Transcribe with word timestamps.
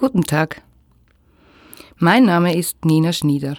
Guten 0.00 0.22
Tag. 0.22 0.62
Mein 1.96 2.26
Name 2.26 2.54
ist 2.54 2.84
Nina 2.84 3.12
Schnieder. 3.12 3.58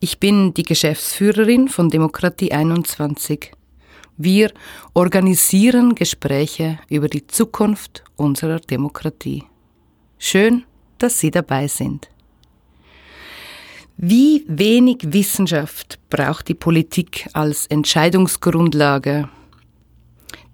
Ich 0.00 0.18
bin 0.18 0.52
die 0.52 0.64
Geschäftsführerin 0.64 1.68
von 1.68 1.90
Demokratie 1.90 2.50
21. 2.50 3.52
Wir 4.16 4.50
organisieren 4.94 5.94
Gespräche 5.94 6.80
über 6.88 7.06
die 7.06 7.28
Zukunft 7.28 8.02
unserer 8.16 8.58
Demokratie. 8.58 9.44
Schön, 10.18 10.64
dass 10.98 11.20
Sie 11.20 11.30
dabei 11.30 11.68
sind. 11.68 12.10
Wie 13.96 14.44
wenig 14.48 15.02
Wissenschaft 15.02 16.00
braucht 16.10 16.48
die 16.48 16.54
Politik 16.54 17.28
als 17.32 17.68
Entscheidungsgrundlage? 17.68 19.28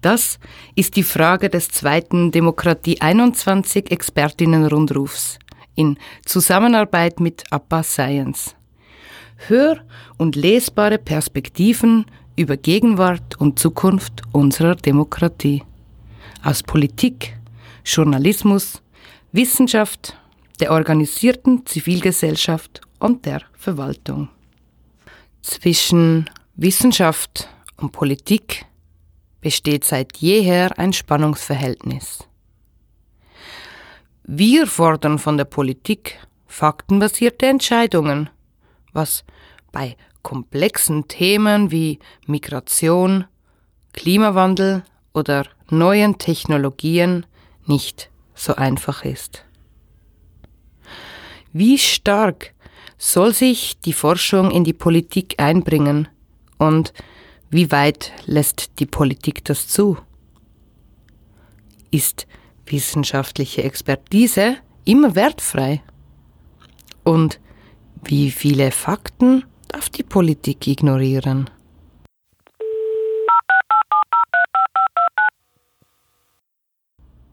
Das 0.01 0.39
ist 0.75 0.95
die 0.95 1.03
Frage 1.03 1.49
des 1.49 1.69
zweiten 1.69 2.31
Demokratie 2.31 2.99
21 2.99 3.91
Expertinnenrundrufs 3.91 5.37
in 5.75 5.97
Zusammenarbeit 6.25 7.19
mit 7.19 7.43
APA 7.51 7.83
Science. 7.83 8.55
Hör- 9.47 9.81
und 10.17 10.35
lesbare 10.35 10.97
Perspektiven 10.97 12.05
über 12.35 12.57
Gegenwart 12.57 13.39
und 13.39 13.59
Zukunft 13.59 14.23
unserer 14.31 14.75
Demokratie. 14.75 15.63
Aus 16.43 16.63
Politik, 16.63 17.37
Journalismus, 17.85 18.81
Wissenschaft, 19.31 20.17
der 20.59 20.71
organisierten 20.71 21.65
Zivilgesellschaft 21.65 22.81
und 22.99 23.25
der 23.25 23.41
Verwaltung. 23.53 24.29
Zwischen 25.43 26.29
Wissenschaft 26.55 27.49
und 27.77 27.91
Politik 27.91 28.65
besteht 29.41 29.83
seit 29.83 30.17
jeher 30.17 30.77
ein 30.77 30.93
Spannungsverhältnis. 30.93 32.27
Wir 34.23 34.67
fordern 34.67 35.19
von 35.19 35.37
der 35.37 35.45
Politik 35.45 36.19
faktenbasierte 36.47 37.47
Entscheidungen, 37.47 38.29
was 38.93 39.23
bei 39.71 39.97
komplexen 40.21 41.07
Themen 41.07 41.71
wie 41.71 41.99
Migration, 42.27 43.25
Klimawandel 43.93 44.83
oder 45.13 45.45
neuen 45.69 46.17
Technologien 46.17 47.25
nicht 47.65 48.09
so 48.35 48.55
einfach 48.55 49.03
ist. 49.03 49.43
Wie 51.53 51.77
stark 51.77 52.53
soll 52.97 53.33
sich 53.33 53.79
die 53.79 53.93
Forschung 53.93 54.51
in 54.51 54.63
die 54.63 54.73
Politik 54.73 55.35
einbringen 55.41 56.07
und 56.57 56.93
wie 57.51 57.69
weit 57.69 58.13
lässt 58.25 58.79
die 58.79 58.85
Politik 58.85 59.43
das 59.43 59.67
zu? 59.67 59.97
Ist 61.91 62.25
wissenschaftliche 62.65 63.63
Expertise 63.63 64.55
immer 64.85 65.15
wertfrei? 65.15 65.83
Und 67.03 67.41
wie 68.05 68.31
viele 68.31 68.71
Fakten 68.71 69.43
darf 69.67 69.89
die 69.89 70.03
Politik 70.03 70.65
ignorieren? 70.65 71.49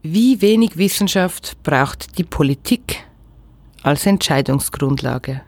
Wie 0.02 0.40
wenig 0.40 0.76
Wissenschaft 0.76 1.62
braucht 1.62 2.18
die 2.18 2.24
Politik 2.24 3.04
als 3.84 4.04
Entscheidungsgrundlage? 4.04 5.42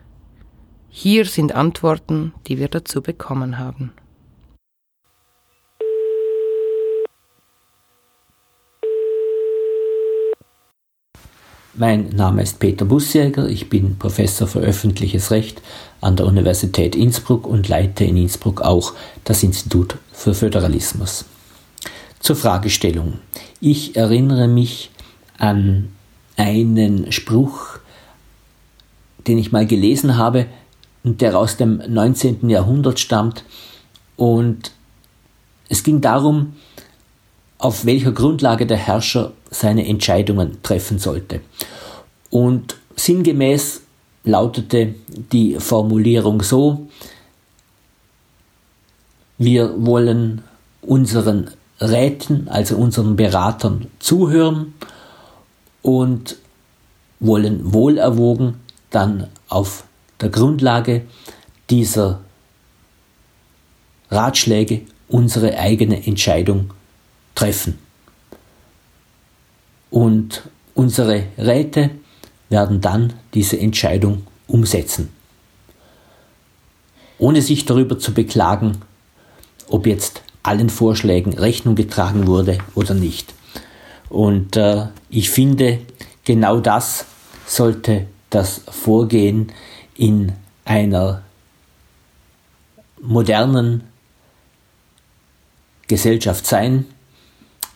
Hier 0.87 1.25
sind 1.25 1.53
Antworten, 1.53 2.33
die 2.47 2.57
wir 2.57 2.69
dazu 2.69 3.01
bekommen 3.01 3.57
haben. 3.57 3.91
Mein 11.73 12.09
Name 12.09 12.43
ist 12.43 12.59
Peter 12.59 12.83
Bussjäger, 12.83 13.47
ich 13.47 13.69
bin 13.69 13.97
Professor 13.97 14.45
für 14.45 14.59
öffentliches 14.59 15.31
Recht 15.31 15.61
an 16.01 16.17
der 16.17 16.25
Universität 16.25 16.97
Innsbruck 16.97 17.47
und 17.47 17.69
leite 17.69 18.03
in 18.03 18.17
Innsbruck 18.17 18.59
auch 18.59 18.91
das 19.23 19.41
Institut 19.41 19.95
für 20.11 20.33
Föderalismus. 20.33 21.23
Zur 22.19 22.35
Fragestellung. 22.35 23.19
Ich 23.61 23.95
erinnere 23.95 24.49
mich 24.49 24.91
an 25.37 25.93
einen 26.35 27.09
Spruch, 27.13 27.79
den 29.25 29.37
ich 29.37 29.53
mal 29.53 29.65
gelesen 29.65 30.17
habe, 30.17 30.47
der 31.05 31.37
aus 31.37 31.55
dem 31.55 31.81
19. 31.87 32.49
Jahrhundert 32.49 32.99
stammt. 32.99 33.45
Und 34.17 34.73
es 35.69 35.83
ging 35.83 36.01
darum, 36.01 36.51
auf 37.61 37.85
welcher 37.85 38.11
Grundlage 38.11 38.65
der 38.65 38.77
Herrscher 38.77 39.33
seine 39.51 39.87
Entscheidungen 39.87 40.63
treffen 40.63 40.97
sollte. 40.97 41.41
Und 42.31 42.75
sinngemäß 42.95 43.81
lautete 44.23 44.95
die 45.31 45.57
Formulierung 45.59 46.41
so, 46.41 46.87
wir 49.37 49.73
wollen 49.77 50.43
unseren 50.81 51.51
Räten, 51.79 52.47
also 52.47 52.77
unseren 52.77 53.15
Beratern 53.15 53.87
zuhören 53.99 54.73
und 55.83 56.37
wollen 57.19 57.73
wohlerwogen 57.73 58.55
dann 58.89 59.27
auf 59.49 59.83
der 60.19 60.29
Grundlage 60.29 61.03
dieser 61.69 62.21
Ratschläge 64.09 64.81
unsere 65.07 65.57
eigene 65.59 66.07
Entscheidung 66.07 66.71
treffen. 67.41 67.79
Und 69.89 70.43
unsere 70.75 71.23
Räte 71.39 71.89
werden 72.49 72.81
dann 72.81 73.13
diese 73.33 73.59
Entscheidung 73.59 74.27
umsetzen. 74.47 75.09
Ohne 77.17 77.41
sich 77.41 77.65
darüber 77.65 77.97
zu 77.97 78.13
beklagen, 78.13 78.77
ob 79.69 79.87
jetzt 79.87 80.21
allen 80.43 80.69
Vorschlägen 80.69 81.33
Rechnung 81.33 81.75
getragen 81.75 82.27
wurde 82.27 82.59
oder 82.75 82.93
nicht. 82.93 83.33
Und 84.09 84.55
äh, 84.55 84.87
ich 85.09 85.31
finde, 85.31 85.79
genau 86.25 86.59
das 86.59 87.05
sollte 87.47 88.05
das 88.29 88.61
Vorgehen 88.69 89.51
in 89.95 90.33
einer 90.65 91.23
modernen 93.01 93.83
Gesellschaft 95.87 96.45
sein. 96.45 96.85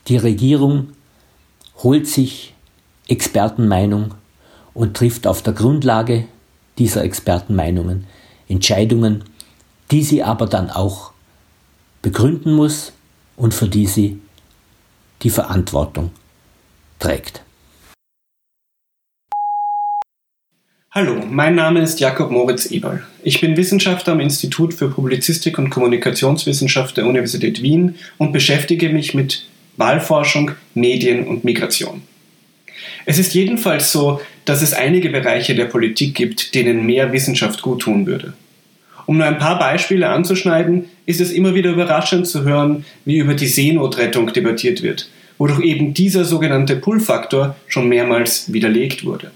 Die 0.07 0.17
Regierung 0.17 0.89
holt 1.77 2.07
sich 2.07 2.53
Expertenmeinung 3.07 4.13
und 4.75 4.95
trifft 4.95 5.25
auf 5.25 5.41
der 5.41 5.53
Grundlage 5.53 6.25
dieser 6.77 7.03
Expertenmeinungen 7.03 8.05
Entscheidungen, 8.47 9.23
die 9.89 10.03
sie 10.03 10.21
aber 10.21 10.45
dann 10.45 10.69
auch 10.69 11.11
begründen 12.03 12.53
muss 12.53 12.93
und 13.35 13.55
für 13.55 13.67
die 13.67 13.87
sie 13.87 14.19
die 15.23 15.31
Verantwortung 15.31 16.11
trägt. 16.99 17.41
Hallo, 20.91 21.25
mein 21.27 21.55
Name 21.55 21.81
ist 21.81 21.99
Jakob 21.99 22.29
Moritz 22.29 22.69
Eberl. 22.69 23.03
Ich 23.23 23.41
bin 23.41 23.57
Wissenschaftler 23.57 24.13
am 24.13 24.19
Institut 24.19 24.75
für 24.75 24.89
Publizistik 24.89 25.57
und 25.57 25.71
Kommunikationswissenschaft 25.71 26.95
der 26.95 27.07
Universität 27.07 27.63
Wien 27.63 27.95
und 28.19 28.31
beschäftige 28.31 28.89
mich 28.89 29.15
mit 29.15 29.45
Wahlforschung, 29.77 30.51
Medien 30.73 31.27
und 31.27 31.43
Migration. 31.43 32.01
Es 33.05 33.19
ist 33.19 33.33
jedenfalls 33.33 33.91
so, 33.91 34.21
dass 34.45 34.61
es 34.61 34.73
einige 34.73 35.09
Bereiche 35.09 35.55
der 35.55 35.65
Politik 35.65 36.15
gibt, 36.15 36.55
denen 36.55 36.85
mehr 36.85 37.11
Wissenschaft 37.11 37.61
guttun 37.61 38.05
würde. 38.05 38.33
Um 39.05 39.17
nur 39.17 39.27
ein 39.27 39.37
paar 39.37 39.59
Beispiele 39.59 40.09
anzuschneiden, 40.09 40.85
ist 41.05 41.21
es 41.21 41.31
immer 41.31 41.53
wieder 41.53 41.71
überraschend 41.71 42.27
zu 42.27 42.43
hören, 42.43 42.85
wie 43.05 43.17
über 43.17 43.35
die 43.35 43.47
Seenotrettung 43.47 44.33
debattiert 44.33 44.81
wird, 44.81 45.09
wodurch 45.37 45.61
eben 45.61 45.93
dieser 45.93 46.25
sogenannte 46.25 46.75
Pull-Faktor 46.75 47.55
schon 47.67 47.87
mehrmals 47.87 48.51
widerlegt 48.51 49.05
wurde. 49.05 49.31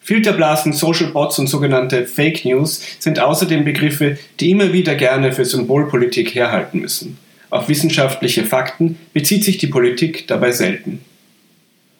Filterblasen, 0.00 0.72
Social 0.72 1.10
Bots 1.10 1.38
und 1.38 1.48
sogenannte 1.48 2.06
Fake 2.06 2.44
News 2.44 2.82
sind 2.98 3.20
außerdem 3.20 3.64
Begriffe, 3.64 4.18
die 4.38 4.50
immer 4.50 4.72
wieder 4.72 4.94
gerne 4.94 5.32
für 5.32 5.44
Symbolpolitik 5.44 6.34
herhalten 6.34 6.80
müssen. 6.80 7.18
Auf 7.50 7.68
wissenschaftliche 7.68 8.44
Fakten 8.44 8.96
bezieht 9.12 9.44
sich 9.44 9.58
die 9.58 9.66
Politik 9.66 10.26
dabei 10.28 10.52
selten. 10.52 11.00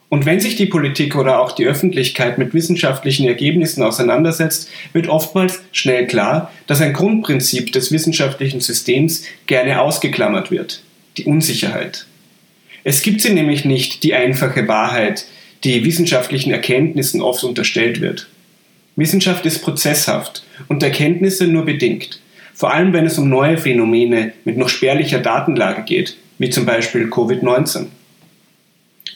Und 0.08 0.26
wenn 0.26 0.40
sich 0.40 0.56
die 0.56 0.66
Politik 0.66 1.14
oder 1.14 1.40
auch 1.40 1.52
die 1.52 1.66
Öffentlichkeit 1.66 2.36
mit 2.36 2.52
wissenschaftlichen 2.52 3.28
Ergebnissen 3.28 3.82
auseinandersetzt, 3.82 4.68
wird 4.92 5.08
oftmals 5.08 5.60
schnell 5.70 6.06
klar, 6.08 6.50
dass 6.66 6.80
ein 6.80 6.92
Grundprinzip 6.92 7.72
des 7.72 7.92
wissenschaftlichen 7.92 8.60
Systems 8.60 9.24
gerne 9.46 9.80
ausgeklammert 9.80 10.50
wird, 10.50 10.82
die 11.16 11.24
Unsicherheit. 11.24 12.06
Es 12.82 13.02
gibt 13.02 13.20
sie 13.20 13.32
nämlich 13.32 13.64
nicht, 13.64 14.02
die 14.02 14.14
einfache 14.14 14.66
Wahrheit, 14.66 15.26
die 15.62 15.84
wissenschaftlichen 15.84 16.50
Erkenntnissen 16.50 17.20
oft 17.20 17.44
unterstellt 17.44 18.00
wird. 18.00 18.28
Wissenschaft 18.96 19.46
ist 19.46 19.62
prozesshaft 19.62 20.42
und 20.66 20.82
Erkenntnisse 20.82 21.46
nur 21.46 21.64
bedingt, 21.64 22.20
vor 22.60 22.74
allem 22.74 22.92
wenn 22.92 23.06
es 23.06 23.16
um 23.16 23.30
neue 23.30 23.56
Phänomene 23.56 24.34
mit 24.44 24.58
noch 24.58 24.68
spärlicher 24.68 25.18
Datenlage 25.18 25.82
geht, 25.82 26.18
wie 26.36 26.50
zum 26.50 26.66
Beispiel 26.66 27.06
Covid-19. 27.06 27.86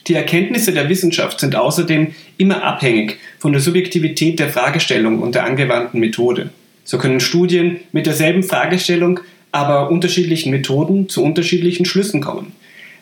Die 0.07 0.15
Erkenntnisse 0.15 0.73
der 0.73 0.89
Wissenschaft 0.89 1.41
sind 1.41 1.55
außerdem 1.55 2.15
immer 2.39 2.63
abhängig 2.63 3.19
von 3.39 3.53
der 3.53 3.61
Subjektivität 3.61 4.39
der 4.39 4.49
Fragestellung 4.49 5.19
und 5.19 5.35
der 5.35 5.45
angewandten 5.45 6.01
Methode. 6.01 6.53
So 6.85 6.97
können 6.97 7.21
Studien 7.21 7.81
mit 7.93 8.07
derselben 8.07 8.45
Fragestellung, 8.45 9.21
aber 9.53 9.91
unterschiedlichen 9.91 10.51
Methoden 10.51 11.11
zu 11.11 11.23
unterschiedlichen 11.23 11.85
Schlüssen 11.85 12.23
kommen. 12.23 12.53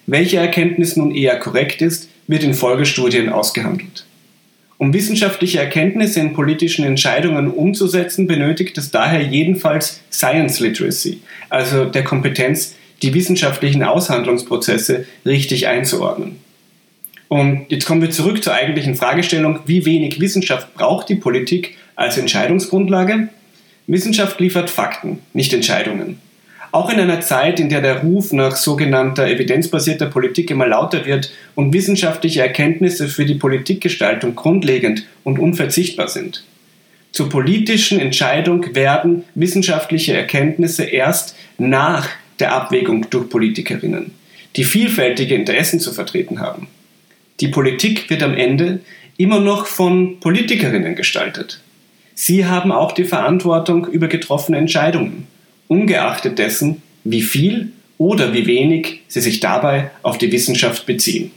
Welche 0.08 0.38
Erkenntnis 0.38 0.96
nun 0.96 1.14
eher 1.14 1.38
korrekt 1.38 1.82
ist, 1.82 2.10
wird 2.26 2.42
in 2.42 2.54
Folgestudien 2.54 3.28
ausgehandelt. 3.28 4.06
Um 4.82 4.92
wissenschaftliche 4.92 5.60
Erkenntnisse 5.60 6.18
in 6.18 6.32
politischen 6.32 6.84
Entscheidungen 6.84 7.52
umzusetzen, 7.52 8.26
benötigt 8.26 8.76
es 8.78 8.90
daher 8.90 9.22
jedenfalls 9.22 10.00
Science 10.10 10.58
Literacy, 10.58 11.20
also 11.50 11.84
der 11.84 12.02
Kompetenz, 12.02 12.74
die 13.00 13.14
wissenschaftlichen 13.14 13.84
Aushandlungsprozesse 13.84 15.06
richtig 15.24 15.68
einzuordnen. 15.68 16.40
Und 17.28 17.66
jetzt 17.68 17.86
kommen 17.86 18.02
wir 18.02 18.10
zurück 18.10 18.42
zur 18.42 18.54
eigentlichen 18.54 18.96
Fragestellung, 18.96 19.60
wie 19.66 19.86
wenig 19.86 20.20
Wissenschaft 20.20 20.74
braucht 20.74 21.08
die 21.08 21.14
Politik 21.14 21.76
als 21.94 22.18
Entscheidungsgrundlage? 22.18 23.28
Wissenschaft 23.86 24.40
liefert 24.40 24.68
Fakten, 24.68 25.20
nicht 25.32 25.54
Entscheidungen. 25.54 26.18
Auch 26.72 26.88
in 26.88 26.98
einer 26.98 27.20
Zeit, 27.20 27.60
in 27.60 27.68
der 27.68 27.82
der 27.82 28.00
Ruf 28.00 28.32
nach 28.32 28.56
sogenannter 28.56 29.28
evidenzbasierter 29.28 30.06
Politik 30.06 30.50
immer 30.50 30.66
lauter 30.66 31.04
wird 31.04 31.30
und 31.54 31.74
wissenschaftliche 31.74 32.40
Erkenntnisse 32.40 33.08
für 33.08 33.26
die 33.26 33.34
Politikgestaltung 33.34 34.34
grundlegend 34.34 35.04
und 35.22 35.38
unverzichtbar 35.38 36.08
sind. 36.08 36.44
Zur 37.12 37.28
politischen 37.28 38.00
Entscheidung 38.00 38.74
werden 38.74 39.24
wissenschaftliche 39.34 40.14
Erkenntnisse 40.14 40.84
erst 40.84 41.36
nach 41.58 42.08
der 42.38 42.54
Abwägung 42.54 43.10
durch 43.10 43.28
Politikerinnen, 43.28 44.12
die 44.56 44.64
vielfältige 44.64 45.34
Interessen 45.34 45.78
zu 45.78 45.92
vertreten 45.92 46.40
haben. 46.40 46.68
Die 47.40 47.48
Politik 47.48 48.08
wird 48.08 48.22
am 48.22 48.32
Ende 48.32 48.80
immer 49.18 49.40
noch 49.40 49.66
von 49.66 50.20
Politikerinnen 50.20 50.96
gestaltet. 50.96 51.60
Sie 52.14 52.46
haben 52.46 52.72
auch 52.72 52.92
die 52.92 53.04
Verantwortung 53.04 53.86
über 53.88 54.08
getroffene 54.08 54.56
Entscheidungen 54.56 55.26
ungeachtet 55.72 56.38
dessen, 56.38 56.82
wie 57.02 57.22
viel 57.22 57.72
oder 57.96 58.34
wie 58.34 58.46
wenig 58.46 59.00
sie 59.08 59.22
sich 59.22 59.40
dabei 59.40 59.90
auf 60.02 60.18
die 60.18 60.30
Wissenschaft 60.30 60.84
beziehen. 60.84 61.30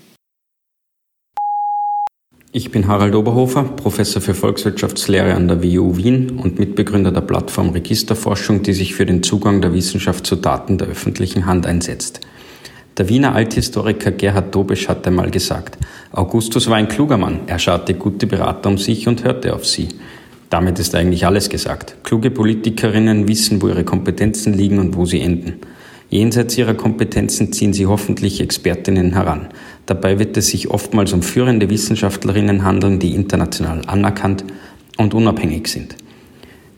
Ich 2.52 2.72
bin 2.72 2.88
Harald 2.88 3.16
Oberhofer, 3.16 3.64
Professor 3.64 4.22
für 4.22 4.34
Volkswirtschaftslehre 4.34 5.34
an 5.34 5.48
der 5.48 5.64
WU 5.64 5.96
Wien 5.98 6.32
und 6.32 6.60
Mitbegründer 6.60 7.12
der 7.12 7.22
Plattform 7.22 7.70
Registerforschung, 7.70 8.62
die 8.62 8.74
sich 8.74 8.94
für 8.94 9.06
den 9.06 9.24
Zugang 9.24 9.62
der 9.62 9.74
Wissenschaft 9.74 10.26
zu 10.26 10.36
Daten 10.36 10.78
der 10.78 10.88
öffentlichen 10.88 11.46
Hand 11.46 11.66
einsetzt. 11.66 12.22
Der 12.98 13.10
Wiener 13.10 13.36
Althistoriker 13.36 14.12
Gerhard 14.12 14.54
Dobesch 14.56 14.88
hat 14.88 15.06
einmal 15.06 15.31
gesagt, 15.31 15.78
Augustus 16.12 16.70
war 16.70 16.78
ein 16.78 16.88
kluger 16.88 17.18
Mann, 17.18 17.42
er 17.48 17.60
schaute 17.60 17.94
gute 17.94 18.26
Berater 18.26 18.70
um 18.70 18.78
sich 18.78 19.08
und 19.08 19.24
hörte 19.26 19.54
auf 19.54 19.66
sie. 19.66 19.90
Damit 20.50 20.80
ist 20.80 20.95
eigentlich 20.95 21.25
alles 21.25 21.50
gesagt. 21.50 21.97
Kluge 22.03 22.31
Politikerinnen 22.31 23.27
wissen, 23.27 23.62
wo 23.62 23.68
ihre 23.68 23.83
Kompetenzen 23.83 24.53
liegen 24.53 24.80
und 24.80 24.95
wo 24.95 25.06
sie 25.06 25.21
enden. 25.21 25.56
Jenseits 26.09 26.57
ihrer 26.57 26.75
Kompetenzen 26.75 27.51
ziehen 27.51 27.74
sie 27.74 27.88
hoffentlich 27.88 28.39
Expertinnen 28.39 29.13
heran. 29.13 29.47
Dabei 29.86 30.19
wird 30.19 30.38
es 30.38 30.47
sich 30.47 30.69
oftmals 30.69 31.13
um 31.13 31.24
führende 31.24 31.69
Wissenschaftlerinnen 31.69 32.63
handeln, 32.63 33.00
die 33.00 33.15
international 33.15 33.81
anerkannt 33.88 34.45
und 34.97 35.13
unabhängig 35.13 35.68
sind. 35.68 35.95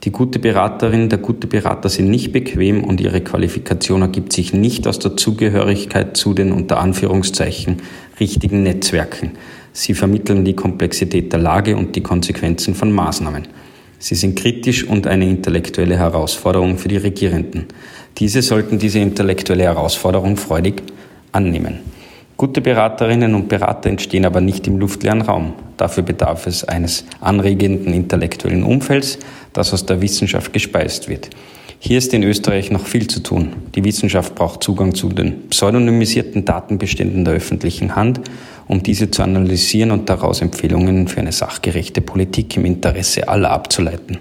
Die 0.03 0.11
gute 0.11 0.39
Beraterin, 0.39 1.09
der 1.09 1.17
gute 1.17 1.47
Berater 1.47 1.89
sind 1.89 2.09
nicht 2.09 2.31
bequem 2.31 2.83
und 2.83 3.01
ihre 3.01 3.19
Qualifikation 3.19 4.03
ergibt 4.03 4.31
sich 4.31 4.53
nicht 4.53 4.87
aus 4.87 4.99
der 4.99 5.17
Zugehörigkeit 5.17 6.15
zu 6.15 6.33
den 6.33 6.53
unter 6.53 6.79
Anführungszeichen 6.79 7.81
richtigen 8.19 8.63
Netzwerken. 8.63 9.31
Sie 9.73 9.93
vermitteln 9.93 10.45
die 10.45 10.55
Komplexität 10.55 11.33
der 11.33 11.39
Lage 11.39 11.75
und 11.75 11.95
die 11.95 12.01
Konsequenzen 12.01 12.73
von 12.73 12.91
Maßnahmen. 12.91 13.47
Sie 13.99 14.15
sind 14.15 14.37
kritisch 14.37 14.83
und 14.83 15.07
eine 15.07 15.25
intellektuelle 15.25 15.97
Herausforderung 15.97 16.77
für 16.77 16.87
die 16.87 16.97
Regierenden. 16.97 17.65
Diese 18.17 18.41
sollten 18.41 18.77
diese 18.77 18.99
intellektuelle 18.99 19.63
Herausforderung 19.63 20.37
freudig 20.37 20.83
annehmen. 21.31 21.79
Gute 22.37 22.61
Beraterinnen 22.61 23.33
und 23.33 23.49
Berater 23.49 23.89
entstehen 23.89 24.25
aber 24.25 24.41
nicht 24.41 24.67
im 24.67 24.77
luftleeren 24.77 25.21
Raum. 25.21 25.53
Dafür 25.75 26.03
bedarf 26.03 26.45
es 26.45 26.63
eines 26.63 27.05
anregenden 27.19 27.93
intellektuellen 27.93 28.63
Umfelds, 28.63 29.17
das 29.53 29.73
aus 29.73 29.87
der 29.87 30.01
Wissenschaft 30.01 30.53
gespeist 30.53 31.09
wird. 31.09 31.31
Hier 31.79 31.97
ist 31.97 32.13
in 32.13 32.23
Österreich 32.23 32.71
noch 32.71 32.85
viel 32.85 33.07
zu 33.07 33.21
tun. 33.21 33.53
Die 33.75 33.83
Wissenschaft 33.83 34.35
braucht 34.35 34.63
Zugang 34.63 34.93
zu 34.93 35.09
den 35.09 35.49
pseudonymisierten 35.49 36.45
Datenbeständen 36.45 37.25
der 37.25 37.35
öffentlichen 37.35 37.95
Hand, 37.95 38.21
um 38.67 38.83
diese 38.83 39.11
zu 39.11 39.23
analysieren 39.23 39.91
und 39.91 40.09
daraus 40.09 40.41
Empfehlungen 40.41 41.07
für 41.07 41.19
eine 41.19 41.31
sachgerechte 41.31 42.01
Politik 42.01 42.57
im 42.57 42.65
Interesse 42.65 43.27
aller 43.27 43.51
abzuleiten. 43.51 44.19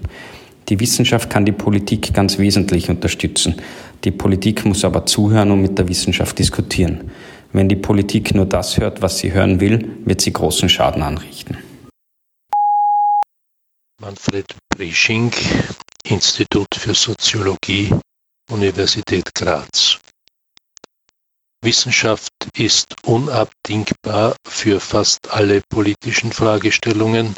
Die 0.69 0.79
Wissenschaft 0.79 1.29
kann 1.29 1.45
die 1.45 1.53
Politik 1.53 2.13
ganz 2.13 2.37
wesentlich 2.37 2.89
unterstützen. 2.89 3.55
Die 4.03 4.11
Politik 4.11 4.65
muss 4.65 4.83
aber 4.83 5.05
zuhören 5.05 5.51
und 5.51 5.61
mit 5.61 5.77
der 5.77 5.87
Wissenschaft 5.87 6.37
diskutieren. 6.37 7.11
Wenn 7.53 7.69
die 7.69 7.77
Politik 7.77 8.35
nur 8.35 8.45
das 8.45 8.77
hört, 8.77 9.01
was 9.01 9.19
sie 9.19 9.31
hören 9.31 9.61
will, 9.61 9.97
wird 10.05 10.19
sie 10.21 10.33
großen 10.33 10.67
Schaden 10.67 11.01
anrichten. 11.01 11.57
Manfred 14.01 14.45
Bresching, 14.69 15.31
Institut 16.03 16.75
für 16.75 16.93
Soziologie, 16.93 17.89
Universität 18.51 19.33
Graz. 19.33 19.99
Wissenschaft 21.67 22.31
ist 22.55 22.95
unabdingbar 23.03 24.37
für 24.47 24.79
fast 24.79 25.29
alle 25.31 25.59
politischen 25.67 26.31
Fragestellungen, 26.31 27.35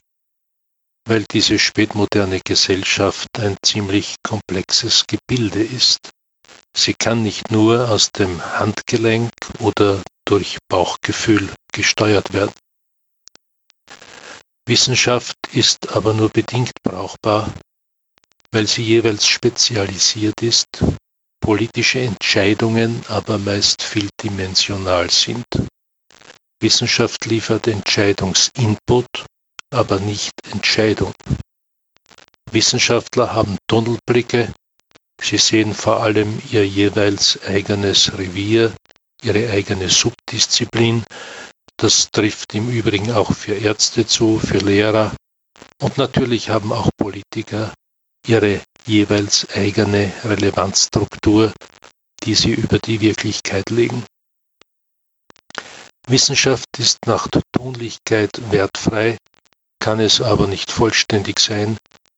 weil 1.07 1.25
diese 1.31 1.57
spätmoderne 1.57 2.39
Gesellschaft 2.45 3.27
ein 3.39 3.57
ziemlich 3.65 4.17
komplexes 4.21 5.05
Gebilde 5.07 5.63
ist. 5.63 6.11
Sie 6.77 6.93
kann 6.93 7.23
nicht 7.23 7.49
nur 7.49 7.89
aus 7.89 8.11
dem 8.11 8.39
Handgelenk 8.39 9.31
oder 9.57 10.03
durch 10.25 10.59
Bauchgefühl 10.67 11.51
gesteuert 11.73 12.31
werden. 12.31 12.53
Wissenschaft 14.67 15.37
ist 15.53 15.89
aber 15.89 16.13
nur 16.13 16.29
bedingt 16.29 16.73
brauchbar, 16.83 17.51
weil 18.51 18.67
sie 18.67 18.83
jeweils 18.83 19.25
spezialisiert 19.25 20.39
ist, 20.43 20.67
politische 21.39 21.99
Entscheidungen 21.99 23.03
aber 23.07 23.37
meist 23.37 23.81
vieldimensional 23.81 25.09
sind. 25.09 25.45
Wissenschaft 26.61 27.25
liefert 27.25 27.67
Entscheidungsinput, 27.67 29.25
aber 29.71 29.99
nicht 29.99 30.31
Entscheidung. 30.51 31.13
Wissenschaftler 32.51 33.33
haben 33.33 33.57
Tunnelblicke, 33.67 34.53
sie 35.21 35.37
sehen 35.37 35.73
vor 35.73 36.01
allem 36.01 36.41
ihr 36.51 36.67
jeweils 36.67 37.41
eigenes 37.43 38.17
Revier, 38.17 38.73
ihre 39.21 39.49
eigene 39.51 39.89
Subdisziplin, 39.89 41.03
das 41.77 42.09
trifft 42.11 42.55
im 42.55 42.69
Übrigen 42.69 43.11
auch 43.11 43.33
für 43.33 43.53
Ärzte 43.53 44.05
zu, 44.05 44.39
für 44.39 44.57
Lehrer 44.57 45.15
und 45.81 45.97
natürlich 45.97 46.49
haben 46.49 46.73
auch 46.73 46.89
Politiker 46.97 47.73
ihre 48.27 48.61
jeweils 48.85 49.47
eigene 49.49 50.11
Relevanzstruktur, 50.23 51.53
die 52.23 52.35
sie 52.35 52.51
über 52.51 52.79
die 52.79 53.01
Wirklichkeit 53.01 53.69
legen. 53.69 54.03
Wissenschaft 56.07 56.67
ist 56.77 57.05
nach 57.05 57.27
Tunlichkeit 57.51 58.51
wertfrei, 58.51 59.17
kann 59.79 59.99
es 59.99 60.21
aber 60.21 60.47
nicht 60.47 60.71
vollständig 60.71 61.39
sein, 61.39 61.77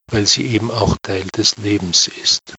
weil 0.09 0.25
sie 0.25 0.47
eben 0.47 0.71
auch 0.71 0.97
Teil 1.01 1.27
des 1.27 1.57
Lebens 1.57 2.07
ist. 2.07 2.55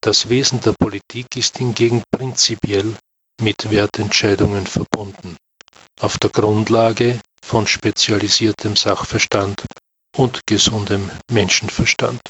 Das 0.00 0.28
Wesen 0.28 0.60
der 0.60 0.72
Politik 0.72 1.36
ist 1.36 1.58
hingegen 1.58 2.02
prinzipiell 2.10 2.96
mit 3.40 3.70
Wertentscheidungen 3.70 4.66
verbunden, 4.66 5.36
auf 6.00 6.18
der 6.18 6.30
Grundlage 6.30 7.20
von 7.44 7.66
spezialisiertem 7.66 8.76
Sachverstand 8.76 9.64
und 10.16 10.40
gesundem 10.46 11.10
Menschenverstand. 11.30 12.20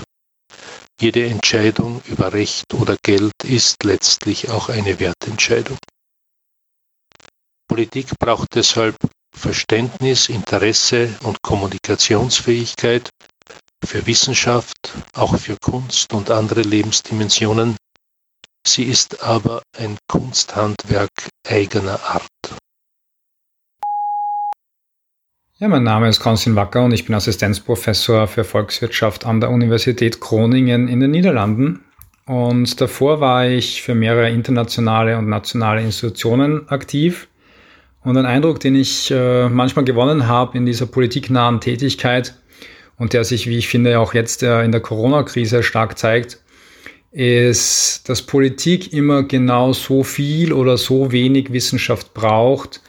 Jede 1.02 1.26
Entscheidung 1.26 2.00
über 2.04 2.32
Recht 2.32 2.74
oder 2.74 2.96
Geld 3.02 3.32
ist 3.42 3.82
letztlich 3.82 4.50
auch 4.50 4.68
eine 4.68 5.00
Wertentscheidung. 5.00 5.76
Politik 7.66 8.16
braucht 8.20 8.54
deshalb 8.54 8.94
Verständnis, 9.34 10.28
Interesse 10.28 11.12
und 11.24 11.42
Kommunikationsfähigkeit 11.42 13.10
für 13.84 14.06
Wissenschaft, 14.06 14.76
auch 15.14 15.36
für 15.36 15.56
Kunst 15.60 16.12
und 16.14 16.30
andere 16.30 16.62
Lebensdimensionen. 16.62 17.76
Sie 18.64 18.84
ist 18.84 19.24
aber 19.24 19.60
ein 19.76 19.98
Kunsthandwerk 20.06 21.10
eigener 21.48 22.00
Art. 22.04 22.61
Ja, 25.62 25.68
mein 25.68 25.84
Name 25.84 26.08
ist 26.08 26.18
Konstantin 26.18 26.56
Wacker 26.56 26.84
und 26.84 26.92
ich 26.92 27.04
bin 27.04 27.14
Assistenzprofessor 27.14 28.26
für 28.26 28.42
Volkswirtschaft 28.42 29.24
an 29.24 29.40
der 29.40 29.50
Universität 29.50 30.18
Groningen 30.18 30.88
in 30.88 30.98
den 30.98 31.12
Niederlanden. 31.12 31.84
Und 32.26 32.80
davor 32.80 33.20
war 33.20 33.46
ich 33.46 33.80
für 33.80 33.94
mehrere 33.94 34.28
internationale 34.28 35.16
und 35.16 35.28
nationale 35.28 35.80
Institutionen 35.80 36.68
aktiv 36.68 37.28
Und 38.02 38.16
ein 38.16 38.26
Eindruck, 38.26 38.58
den 38.58 38.74
ich 38.74 39.12
äh, 39.12 39.48
manchmal 39.48 39.84
gewonnen 39.84 40.26
habe 40.26 40.58
in 40.58 40.66
dieser 40.66 40.86
politiknahen 40.86 41.60
Tätigkeit 41.60 42.34
und 42.98 43.12
der 43.12 43.22
sich, 43.22 43.46
wie 43.46 43.58
ich 43.58 43.68
finde, 43.68 44.00
auch 44.00 44.14
jetzt 44.14 44.42
äh, 44.42 44.64
in 44.64 44.72
der 44.72 44.80
Corona-Krise 44.80 45.62
stark 45.62 45.96
zeigt, 45.96 46.40
ist, 47.12 48.08
dass 48.08 48.22
Politik 48.22 48.92
immer 48.92 49.22
genau 49.22 49.72
so 49.72 50.02
viel 50.02 50.52
oder 50.52 50.76
so 50.76 51.12
wenig 51.12 51.52
Wissenschaft 51.52 52.14
braucht, 52.14 52.80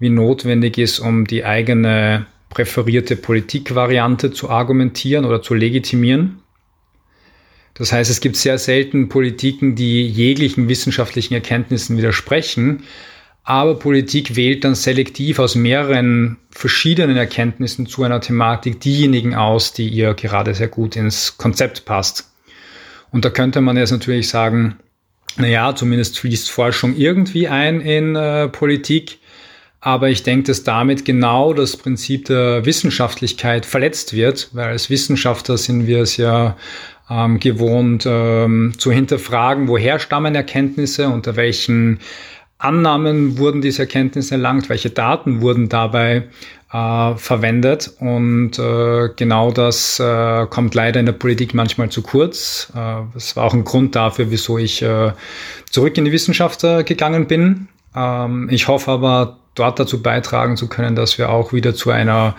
wie 0.00 0.10
notwendig 0.10 0.78
ist, 0.78 0.98
um 0.98 1.26
die 1.26 1.44
eigene 1.44 2.26
präferierte 2.48 3.14
Politikvariante 3.14 4.32
zu 4.32 4.50
argumentieren 4.50 5.24
oder 5.24 5.40
zu 5.40 5.54
legitimieren. 5.54 6.40
Das 7.74 7.92
heißt, 7.92 8.10
es 8.10 8.20
gibt 8.20 8.36
sehr 8.36 8.58
selten 8.58 9.08
Politiken, 9.08 9.76
die 9.76 10.06
jeglichen 10.06 10.68
wissenschaftlichen 10.68 11.34
Erkenntnissen 11.34 11.96
widersprechen, 11.96 12.82
aber 13.44 13.78
Politik 13.78 14.36
wählt 14.36 14.64
dann 14.64 14.74
selektiv 14.74 15.38
aus 15.38 15.54
mehreren 15.54 16.36
verschiedenen 16.50 17.16
Erkenntnissen 17.16 17.86
zu 17.86 18.02
einer 18.02 18.20
Thematik 18.20 18.80
diejenigen 18.80 19.34
aus, 19.34 19.72
die 19.72 19.88
ihr 19.88 20.14
gerade 20.14 20.54
sehr 20.54 20.68
gut 20.68 20.96
ins 20.96 21.38
Konzept 21.38 21.84
passt. 21.84 22.30
Und 23.12 23.24
da 23.24 23.30
könnte 23.30 23.60
man 23.60 23.76
jetzt 23.76 23.92
natürlich 23.92 24.28
sagen, 24.28 24.76
naja, 25.36 25.74
zumindest 25.74 26.18
fließt 26.18 26.50
Forschung 26.50 26.96
irgendwie 26.96 27.48
ein 27.48 27.80
in 27.80 28.14
äh, 28.14 28.48
Politik. 28.48 29.19
Aber 29.80 30.10
ich 30.10 30.22
denke, 30.22 30.48
dass 30.48 30.62
damit 30.62 31.04
genau 31.04 31.54
das 31.54 31.76
Prinzip 31.76 32.26
der 32.26 32.66
Wissenschaftlichkeit 32.66 33.64
verletzt 33.64 34.12
wird, 34.12 34.50
weil 34.52 34.68
als 34.68 34.90
Wissenschaftler 34.90 35.56
sind 35.56 35.86
wir 35.86 36.02
es 36.02 36.18
ja 36.18 36.56
ähm, 37.08 37.40
gewohnt 37.40 38.04
ähm, 38.06 38.74
zu 38.76 38.92
hinterfragen, 38.92 39.68
woher 39.68 39.98
stammen 39.98 40.34
Erkenntnisse, 40.34 41.08
unter 41.08 41.36
welchen 41.36 41.98
Annahmen 42.58 43.38
wurden 43.38 43.62
diese 43.62 43.82
Erkenntnisse 43.82 44.34
erlangt, 44.34 44.68
welche 44.68 44.90
Daten 44.90 45.40
wurden 45.40 45.70
dabei 45.70 46.24
äh, 46.72 47.14
verwendet. 47.16 47.90
Und 48.00 48.58
äh, 48.58 49.08
genau 49.16 49.50
das 49.50 49.98
äh, 49.98 50.46
kommt 50.46 50.74
leider 50.74 51.00
in 51.00 51.06
der 51.06 51.14
Politik 51.14 51.54
manchmal 51.54 51.88
zu 51.88 52.02
kurz. 52.02 52.70
Äh, 52.76 53.02
das 53.14 53.34
war 53.34 53.44
auch 53.44 53.54
ein 53.54 53.64
Grund 53.64 53.96
dafür, 53.96 54.30
wieso 54.30 54.58
ich 54.58 54.82
äh, 54.82 55.12
zurück 55.70 55.96
in 55.96 56.04
die 56.04 56.12
Wissenschaft 56.12 56.64
äh, 56.64 56.84
gegangen 56.84 57.26
bin. 57.26 57.68
Ähm, 57.94 58.48
ich 58.50 58.68
hoffe 58.68 58.90
aber, 58.90 59.40
dort 59.54 59.78
dazu 59.78 60.02
beitragen 60.02 60.56
zu 60.56 60.68
können, 60.68 60.94
dass 60.94 61.18
wir 61.18 61.30
auch 61.30 61.52
wieder 61.52 61.74
zu 61.74 61.90
einer, 61.90 62.36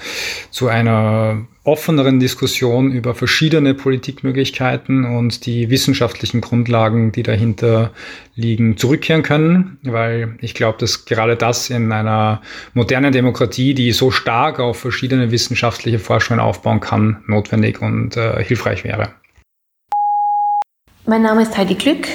zu 0.50 0.68
einer 0.68 1.46
offeneren 1.64 2.20
Diskussion 2.20 2.92
über 2.92 3.14
verschiedene 3.14 3.76
Politikmöglichkeiten 3.76 5.06
und 5.06 5.46
die 5.46 5.70
wissenschaftlichen 5.70 6.42
Grundlagen, 6.42 7.12
die 7.12 7.22
dahinter 7.22 7.92
liegen, 8.36 8.78
zurückkehren 8.78 9.22
können, 9.22 9.78
weil 9.84 10.36
ich 10.42 10.56
glaube, 10.56 10.80
dass 10.80 11.06
gerade 11.06 11.36
das 11.36 11.70
in 11.70 11.92
einer 11.92 12.42
modernen 12.74 13.12
Demokratie, 13.12 13.76
die 13.76 13.92
so 13.92 14.10
stark 14.10 14.60
auf 14.60 14.80
verschiedene 14.80 15.32
wissenschaftliche 15.32 16.00
Forschungen 16.00 16.40
aufbauen 16.40 16.80
kann, 16.80 17.24
notwendig 17.28 17.82
und 17.82 18.18
äh, 18.18 18.44
hilfreich 18.44 18.84
wäre. 18.84 19.10
Mein 21.06 21.22
Name 21.22 21.44
ist 21.44 21.56
Heidi 21.58 21.76
Glück. 21.76 22.08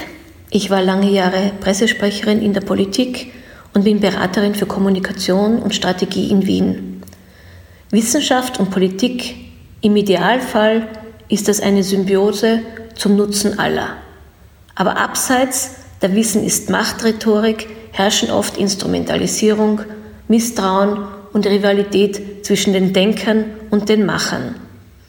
Ich 0.50 0.70
war 0.70 0.82
lange 0.82 1.10
Jahre 1.10 1.52
Pressesprecherin 1.60 2.40
in 2.40 2.52
der 2.52 2.60
Politik 2.60 3.32
und 3.74 3.84
bin 3.84 4.00
Beraterin 4.00 4.54
für 4.54 4.66
Kommunikation 4.66 5.58
und 5.58 5.74
Strategie 5.74 6.30
in 6.30 6.46
Wien. 6.46 7.02
Wissenschaft 7.90 8.60
und 8.60 8.70
Politik 8.70 9.34
im 9.80 9.96
Idealfall 9.96 10.88
ist 11.28 11.48
das 11.48 11.60
eine 11.60 11.82
Symbiose 11.82 12.60
zum 12.94 13.16
Nutzen 13.16 13.58
aller. 13.58 13.96
Aber 14.74 14.96
abseits 14.98 15.76
der 16.00 16.14
Wissen 16.14 16.44
ist 16.44 16.70
Machtrhetorik 16.70 17.68
herrschen 17.92 18.30
oft 18.30 18.56
Instrumentalisierung, 18.56 19.80
Misstrauen 20.28 21.06
und 21.32 21.46
Rivalität 21.46 22.44
zwischen 22.44 22.72
den 22.72 22.92
Denkern 22.92 23.46
und 23.70 23.88
den 23.88 24.06
Machern. 24.06 24.56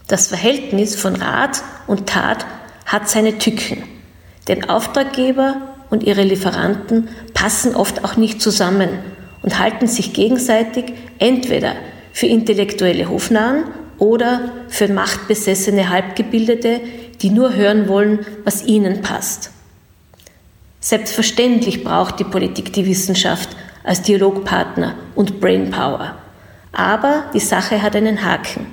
Das 0.07 0.27
Verhältnis 0.27 0.95
von 0.95 1.15
Rat 1.15 1.61
und 1.85 2.07
Tat 2.07 2.45
hat 2.85 3.09
seine 3.09 3.37
Tücken. 3.37 3.83
Denn 4.47 4.69
Auftraggeber 4.69 5.57
und 5.89 6.03
ihre 6.03 6.23
Lieferanten 6.23 7.09
passen 7.33 7.75
oft 7.75 8.03
auch 8.03 8.17
nicht 8.17 8.41
zusammen 8.41 8.89
und 9.41 9.59
halten 9.59 9.87
sich 9.87 10.13
gegenseitig 10.13 10.93
entweder 11.19 11.73
für 12.13 12.27
intellektuelle 12.27 13.09
Hofnahen 13.09 13.65
oder 13.97 14.51
für 14.67 14.87
machtbesessene 14.87 15.89
Halbgebildete, 15.89 16.81
die 17.21 17.29
nur 17.29 17.53
hören 17.55 17.87
wollen, 17.87 18.25
was 18.43 18.65
ihnen 18.65 19.01
passt. 19.01 19.51
Selbstverständlich 20.79 21.83
braucht 21.83 22.19
die 22.19 22.23
Politik 22.23 22.73
die 22.73 22.85
Wissenschaft 22.85 23.49
als 23.83 24.03
Dialogpartner 24.03 24.95
und 25.15 25.39
Brainpower. 25.39 26.15
Aber 26.71 27.25
die 27.33 27.39
Sache 27.39 27.81
hat 27.81 27.95
einen 27.95 28.23
Haken. 28.23 28.67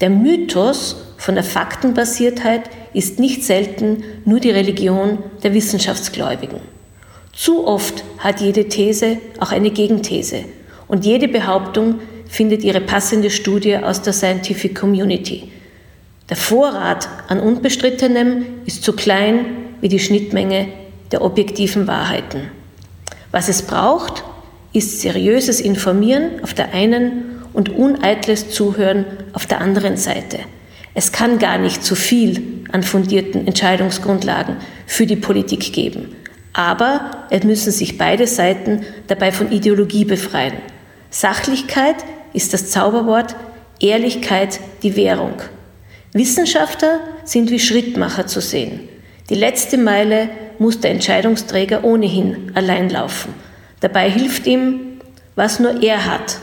Der 0.00 0.10
Mythos 0.10 0.96
von 1.22 1.36
der 1.36 1.44
Faktenbasiertheit 1.44 2.62
ist 2.94 3.20
nicht 3.20 3.44
selten 3.44 4.02
nur 4.24 4.40
die 4.40 4.50
Religion 4.50 5.18
der 5.44 5.54
Wissenschaftsgläubigen. 5.54 6.58
Zu 7.32 7.64
oft 7.64 8.02
hat 8.18 8.40
jede 8.40 8.68
These 8.68 9.18
auch 9.38 9.52
eine 9.52 9.70
Gegenthese 9.70 10.40
und 10.88 11.04
jede 11.04 11.28
Behauptung 11.28 12.00
findet 12.28 12.64
ihre 12.64 12.80
passende 12.80 13.30
Studie 13.30 13.76
aus 13.76 14.02
der 14.02 14.14
Scientific 14.14 14.74
Community. 14.74 15.52
Der 16.28 16.36
Vorrat 16.36 17.08
an 17.28 17.38
Unbestrittenem 17.38 18.44
ist 18.66 18.82
so 18.82 18.92
klein 18.92 19.44
wie 19.80 19.88
die 19.88 20.00
Schnittmenge 20.00 20.66
der 21.12 21.22
objektiven 21.22 21.86
Wahrheiten. 21.86 22.50
Was 23.30 23.48
es 23.48 23.62
braucht, 23.62 24.24
ist 24.72 25.00
seriöses 25.00 25.60
Informieren 25.60 26.42
auf 26.42 26.52
der 26.52 26.74
einen 26.74 27.42
und 27.52 27.68
uneitles 27.68 28.50
Zuhören 28.50 29.04
auf 29.34 29.46
der 29.46 29.60
anderen 29.60 29.96
Seite. 29.96 30.40
Es 30.94 31.12
kann 31.12 31.38
gar 31.38 31.58
nicht 31.58 31.84
zu 31.84 31.94
viel 31.94 32.64
an 32.70 32.82
fundierten 32.82 33.46
Entscheidungsgrundlagen 33.46 34.56
für 34.86 35.06
die 35.06 35.16
Politik 35.16 35.72
geben. 35.72 36.14
Aber 36.52 37.26
es 37.30 37.44
müssen 37.44 37.72
sich 37.72 37.96
beide 37.96 38.26
Seiten 38.26 38.84
dabei 39.06 39.32
von 39.32 39.50
Ideologie 39.50 40.04
befreien. 40.04 40.54
Sachlichkeit 41.10 41.96
ist 42.34 42.52
das 42.52 42.70
Zauberwort, 42.70 43.34
Ehrlichkeit 43.80 44.60
die 44.82 44.96
Währung. 44.96 45.34
Wissenschaftler 46.12 47.00
sind 47.24 47.50
wie 47.50 47.58
Schrittmacher 47.58 48.26
zu 48.26 48.40
sehen. 48.40 48.80
Die 49.30 49.34
letzte 49.34 49.78
Meile 49.78 50.28
muss 50.58 50.80
der 50.80 50.90
Entscheidungsträger 50.90 51.84
ohnehin 51.84 52.52
allein 52.54 52.90
laufen. 52.90 53.32
Dabei 53.80 54.10
hilft 54.10 54.46
ihm, 54.46 55.00
was 55.36 55.58
nur 55.58 55.82
er 55.82 56.04
hat. 56.04 56.38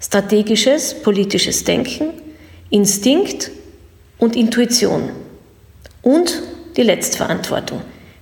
Strategisches, 0.00 1.02
politisches 1.02 1.64
Denken, 1.64 2.14
Instinkt 2.70 3.50
und 4.20 4.36
Intuition. 4.36 5.10
Und 6.02 6.42
die 6.76 6.82
Letztverantwortung. 6.82 7.80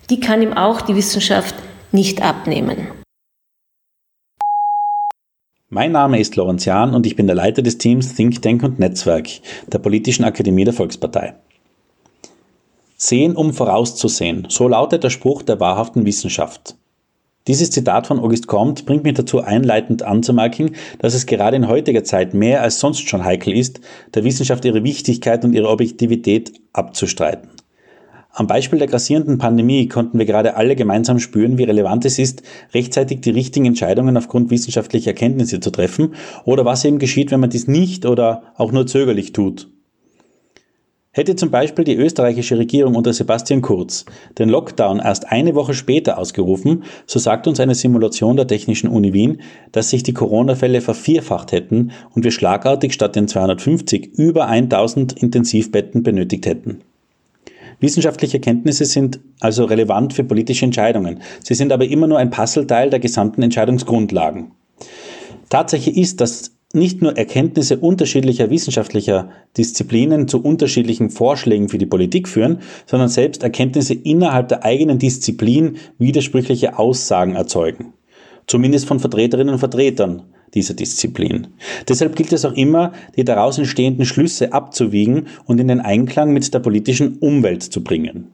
Die 0.08 0.20
kann 0.20 0.40
ihm 0.40 0.54
auch 0.54 0.80
die 0.80 0.96
Wissenschaft 0.96 1.54
nicht 1.92 2.22
abnehmen. 2.22 2.88
Mein 5.68 5.92
Name 5.92 6.18
ist 6.18 6.34
Lorenz 6.36 6.64
Jahn 6.64 6.94
und 6.94 7.04
ich 7.04 7.14
bin 7.14 7.26
der 7.26 7.36
Leiter 7.36 7.60
des 7.60 7.76
Teams 7.76 8.14
Think 8.14 8.40
Tank 8.40 8.62
und 8.62 8.78
Netzwerk 8.78 9.28
der 9.66 9.78
Politischen 9.78 10.24
Akademie 10.24 10.64
der 10.64 10.72
Volkspartei. 10.72 11.34
Sehen, 12.96 13.36
um 13.36 13.52
vorauszusehen, 13.52 14.46
so 14.48 14.66
lautet 14.66 15.04
der 15.04 15.10
Spruch 15.10 15.42
der 15.42 15.60
wahrhaften 15.60 16.06
Wissenschaft. 16.06 16.74
Dieses 17.48 17.70
Zitat 17.70 18.06
von 18.06 18.20
August 18.20 18.46
Comte 18.46 18.84
bringt 18.84 19.04
mich 19.04 19.14
dazu 19.14 19.40
einleitend 19.40 20.02
anzumerken, 20.02 20.76
dass 20.98 21.14
es 21.14 21.24
gerade 21.24 21.56
in 21.56 21.66
heutiger 21.66 22.04
Zeit 22.04 22.34
mehr 22.34 22.62
als 22.62 22.78
sonst 22.78 23.08
schon 23.08 23.24
heikel 23.24 23.56
ist, 23.56 23.80
der 24.14 24.22
Wissenschaft 24.22 24.66
ihre 24.66 24.84
Wichtigkeit 24.84 25.46
und 25.46 25.54
ihre 25.54 25.70
Objektivität 25.70 26.52
abzustreiten. 26.74 27.48
Am 28.32 28.46
Beispiel 28.46 28.78
der 28.78 28.86
grassierenden 28.86 29.38
Pandemie 29.38 29.88
konnten 29.88 30.18
wir 30.18 30.26
gerade 30.26 30.56
alle 30.56 30.76
gemeinsam 30.76 31.18
spüren, 31.18 31.56
wie 31.56 31.64
relevant 31.64 32.04
es 32.04 32.18
ist, 32.18 32.42
rechtzeitig 32.74 33.22
die 33.22 33.30
richtigen 33.30 33.64
Entscheidungen 33.64 34.18
aufgrund 34.18 34.50
wissenschaftlicher 34.50 35.12
Erkenntnisse 35.12 35.58
zu 35.58 35.70
treffen 35.70 36.14
oder 36.44 36.66
was 36.66 36.84
eben 36.84 36.98
geschieht, 36.98 37.30
wenn 37.30 37.40
man 37.40 37.50
dies 37.50 37.66
nicht 37.66 38.04
oder 38.04 38.42
auch 38.56 38.72
nur 38.72 38.86
zögerlich 38.86 39.32
tut. 39.32 39.70
Hätte 41.18 41.34
zum 41.34 41.50
Beispiel 41.50 41.84
die 41.84 41.96
österreichische 41.96 42.58
Regierung 42.58 42.94
unter 42.94 43.12
Sebastian 43.12 43.60
Kurz 43.60 44.04
den 44.38 44.48
Lockdown 44.48 45.00
erst 45.00 45.26
eine 45.26 45.56
Woche 45.56 45.74
später 45.74 46.16
ausgerufen, 46.16 46.84
so 47.06 47.18
sagt 47.18 47.48
uns 47.48 47.58
eine 47.58 47.74
Simulation 47.74 48.36
der 48.36 48.46
Technischen 48.46 48.88
Uni 48.88 49.12
Wien, 49.12 49.40
dass 49.72 49.90
sich 49.90 50.04
die 50.04 50.12
Corona-Fälle 50.12 50.80
vervierfacht 50.80 51.50
hätten 51.50 51.90
und 52.14 52.22
wir 52.22 52.30
schlagartig 52.30 52.92
statt 52.92 53.16
den 53.16 53.26
250 53.26 54.16
über 54.16 54.46
1000 54.46 55.14
Intensivbetten 55.14 56.04
benötigt 56.04 56.46
hätten. 56.46 56.82
Wissenschaftliche 57.80 58.36
Erkenntnisse 58.36 58.84
sind 58.84 59.18
also 59.40 59.64
relevant 59.64 60.12
für 60.12 60.22
politische 60.22 60.66
Entscheidungen. 60.66 61.18
Sie 61.42 61.54
sind 61.54 61.72
aber 61.72 61.86
immer 61.86 62.06
nur 62.06 62.18
ein 62.18 62.30
Puzzleteil 62.30 62.90
der 62.90 63.00
gesamten 63.00 63.42
Entscheidungsgrundlagen. 63.42 64.52
Tatsache 65.48 65.90
ist, 65.90 66.20
dass 66.20 66.52
nicht 66.74 67.00
nur 67.00 67.16
Erkenntnisse 67.16 67.78
unterschiedlicher 67.78 68.50
wissenschaftlicher 68.50 69.30
Disziplinen 69.56 70.28
zu 70.28 70.42
unterschiedlichen 70.42 71.08
Vorschlägen 71.08 71.68
für 71.68 71.78
die 71.78 71.86
Politik 71.86 72.28
führen, 72.28 72.58
sondern 72.86 73.08
selbst 73.08 73.42
Erkenntnisse 73.42 73.94
innerhalb 73.94 74.48
der 74.48 74.64
eigenen 74.64 74.98
Disziplin 74.98 75.76
widersprüchliche 75.98 76.78
Aussagen 76.78 77.36
erzeugen. 77.36 77.94
Zumindest 78.46 78.86
von 78.86 79.00
Vertreterinnen 79.00 79.54
und 79.54 79.60
Vertretern 79.60 80.24
dieser 80.54 80.74
Disziplin. 80.74 81.48
Deshalb 81.88 82.16
gilt 82.16 82.32
es 82.32 82.44
auch 82.44 82.54
immer, 82.54 82.92
die 83.16 83.24
daraus 83.24 83.58
entstehenden 83.58 84.06
Schlüsse 84.06 84.52
abzuwiegen 84.52 85.26
und 85.46 85.60
in 85.60 85.68
den 85.68 85.80
Einklang 85.80 86.32
mit 86.32 86.52
der 86.52 86.60
politischen 86.60 87.18
Umwelt 87.18 87.62
zu 87.62 87.82
bringen. 87.84 88.28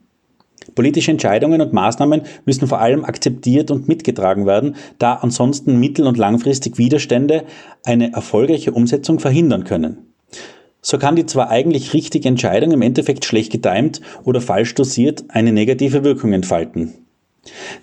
Politische 0.74 1.10
Entscheidungen 1.10 1.60
und 1.60 1.72
Maßnahmen 1.72 2.22
müssen 2.44 2.68
vor 2.68 2.80
allem 2.80 3.04
akzeptiert 3.04 3.70
und 3.70 3.88
mitgetragen 3.88 4.46
werden, 4.46 4.76
da 4.98 5.14
ansonsten 5.14 5.78
mittel- 5.78 6.06
und 6.06 6.18
langfristig 6.18 6.78
Widerstände 6.78 7.44
eine 7.84 8.12
erfolgreiche 8.12 8.72
Umsetzung 8.72 9.20
verhindern 9.20 9.64
können. 9.64 9.98
So 10.82 10.98
kann 10.98 11.16
die 11.16 11.26
zwar 11.26 11.48
eigentlich 11.48 11.94
richtige 11.94 12.28
Entscheidung 12.28 12.72
im 12.72 12.82
Endeffekt 12.82 13.24
schlecht 13.24 13.52
getimt 13.52 14.00
oder 14.24 14.40
falsch 14.40 14.74
dosiert 14.74 15.24
eine 15.28 15.52
negative 15.52 16.04
Wirkung 16.04 16.32
entfalten. 16.32 17.03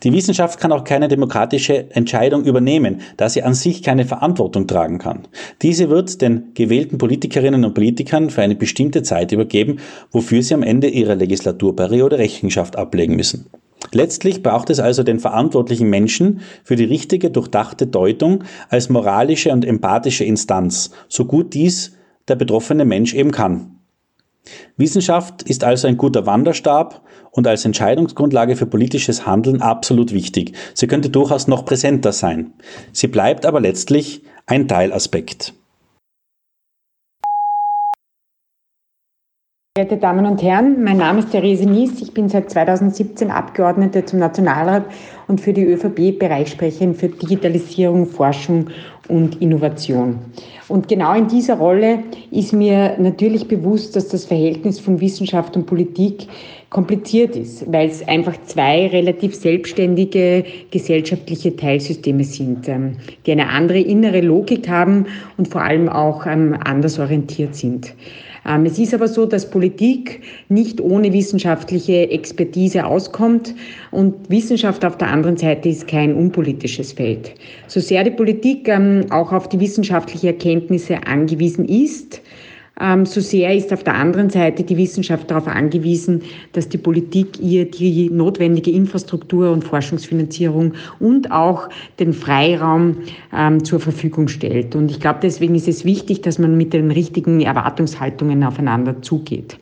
Die 0.03 0.13
Wissenschaft 0.13 0.59
kann 0.59 0.71
auch 0.71 0.83
keine 0.83 1.07
demokratische 1.07 1.91
Entscheidung 1.91 2.45
übernehmen, 2.45 3.01
da 3.17 3.29
sie 3.29 3.43
an 3.43 3.53
sich 3.53 3.83
keine 3.83 4.05
Verantwortung 4.05 4.67
tragen 4.67 4.97
kann. 4.97 5.27
Diese 5.61 5.89
wird 5.89 6.21
den 6.21 6.53
gewählten 6.53 6.97
Politikerinnen 6.97 7.63
und 7.65 7.73
Politikern 7.73 8.29
für 8.29 8.41
eine 8.41 8.55
bestimmte 8.55 9.03
Zeit 9.03 9.31
übergeben, 9.31 9.77
wofür 10.11 10.41
sie 10.41 10.53
am 10.53 10.63
Ende 10.63 10.87
ihrer 10.87 11.15
Legislaturperiode 11.15 12.17
Rechenschaft 12.17 12.75
ablegen 12.75 13.15
müssen. 13.15 13.45
Letztlich 13.91 14.43
braucht 14.43 14.69
es 14.69 14.79
also 14.79 15.03
den 15.03 15.19
verantwortlichen 15.19 15.89
Menschen 15.89 16.41
für 16.63 16.75
die 16.75 16.85
richtige, 16.85 17.29
durchdachte 17.31 17.87
Deutung 17.87 18.43
als 18.69 18.89
moralische 18.89 19.51
und 19.51 19.65
empathische 19.65 20.23
Instanz, 20.23 20.91
so 21.09 21.25
gut 21.25 21.53
dies 21.53 21.93
der 22.27 22.35
betroffene 22.35 22.85
Mensch 22.85 23.13
eben 23.13 23.31
kann. 23.31 23.80
Wissenschaft 24.77 25.43
ist 25.43 25.63
also 25.63 25.87
ein 25.87 25.97
guter 25.97 26.25
Wanderstab 26.25 27.01
und 27.31 27.47
als 27.47 27.65
Entscheidungsgrundlage 27.65 28.55
für 28.55 28.65
politisches 28.65 29.25
Handeln 29.25 29.61
absolut 29.61 30.11
wichtig. 30.11 30.53
Sie 30.73 30.87
könnte 30.87 31.09
durchaus 31.09 31.47
noch 31.47 31.65
präsenter 31.65 32.11
sein. 32.11 32.53
Sie 32.91 33.07
bleibt 33.07 33.45
aber 33.45 33.61
letztlich 33.61 34.23
ein 34.45 34.67
Teilaspekt. 34.67 35.53
Verehrte 39.77 39.95
Damen 39.95 40.25
und 40.25 40.43
Herren, 40.43 40.83
mein 40.83 40.97
Name 40.97 41.19
ist 41.19 41.31
Therese 41.31 41.65
Nies. 41.65 42.01
Ich 42.01 42.13
bin 42.13 42.27
seit 42.27 42.49
2017 42.49 43.31
Abgeordnete 43.31 44.03
zum 44.03 44.19
Nationalrat 44.19 44.83
und 45.29 45.39
für 45.39 45.53
die 45.53 45.63
ÖVP 45.63 46.19
Bereichssprecherin 46.19 46.93
für 46.93 47.07
Digitalisierung, 47.07 48.05
Forschung 48.05 48.69
und 49.07 49.41
Innovation. 49.41 50.19
Und 50.71 50.87
genau 50.87 51.13
in 51.13 51.27
dieser 51.27 51.57
Rolle 51.57 51.99
ist 52.31 52.53
mir 52.53 52.95
natürlich 52.97 53.49
bewusst, 53.49 53.93
dass 53.97 54.07
das 54.07 54.23
Verhältnis 54.23 54.79
von 54.79 55.01
Wissenschaft 55.01 55.57
und 55.57 55.65
Politik 55.65 56.27
kompliziert 56.69 57.35
ist, 57.35 57.69
weil 57.69 57.89
es 57.89 58.07
einfach 58.07 58.33
zwei 58.45 58.87
relativ 58.87 59.35
selbstständige 59.35 60.45
gesellschaftliche 60.71 61.57
Teilsysteme 61.57 62.23
sind, 62.23 62.69
ähm, 62.69 62.95
die 63.25 63.33
eine 63.33 63.49
andere 63.49 63.79
innere 63.79 64.21
Logik 64.21 64.69
haben 64.69 65.07
und 65.37 65.49
vor 65.49 65.61
allem 65.61 65.89
auch 65.89 66.25
ähm, 66.25 66.57
anders 66.63 66.97
orientiert 66.99 67.53
sind. 67.53 67.93
Ähm, 68.45 68.65
es 68.65 68.79
ist 68.79 68.93
aber 68.93 69.07
so, 69.07 69.25
dass 69.25 69.49
Politik 69.49 70.21
nicht 70.49 70.81
ohne 70.81 71.13
wissenschaftliche 71.13 72.09
Expertise 72.09 72.85
auskommt 72.85 73.53
und 73.91 74.29
Wissenschaft 74.29 74.83
auf 74.83 74.97
der 74.97 75.09
anderen 75.09 75.37
Seite 75.37 75.69
ist 75.69 75.87
kein 75.87 76.15
unpolitisches 76.15 76.93
Feld. 76.93 77.33
So 77.67 77.79
sehr 77.79 78.03
die 78.03 78.11
Politik 78.11 78.67
ähm, 78.67 79.05
auch 79.11 79.31
auf 79.31 79.49
die 79.49 79.59
wissenschaftliche 79.59 80.27
Erkenntnisse 80.27 81.05
angewiesen 81.05 81.65
ist, 81.65 82.21
so 83.05 83.21
sehr 83.21 83.53
ist 83.55 83.71
auf 83.71 83.83
der 83.83 83.95
anderen 83.95 84.29
Seite 84.29 84.63
die 84.63 84.77
Wissenschaft 84.77 85.29
darauf 85.29 85.47
angewiesen, 85.47 86.23
dass 86.53 86.67
die 86.67 86.77
Politik 86.77 87.39
ihr 87.39 87.69
die 87.69 88.09
notwendige 88.09 88.71
Infrastruktur 88.71 89.51
und 89.51 89.63
Forschungsfinanzierung 89.63 90.73
und 90.99 91.31
auch 91.31 91.69
den 91.99 92.13
Freiraum 92.13 92.97
ähm, 93.35 93.63
zur 93.63 93.79
Verfügung 93.79 94.27
stellt. 94.27 94.75
Und 94.75 94.89
ich 94.89 94.99
glaube, 94.99 95.19
deswegen 95.21 95.55
ist 95.55 95.67
es 95.67 95.85
wichtig, 95.85 96.21
dass 96.21 96.39
man 96.39 96.57
mit 96.57 96.73
den 96.73 96.91
richtigen 96.91 97.41
Erwartungshaltungen 97.41 98.43
aufeinander 98.43 99.01
zugeht. 99.01 99.57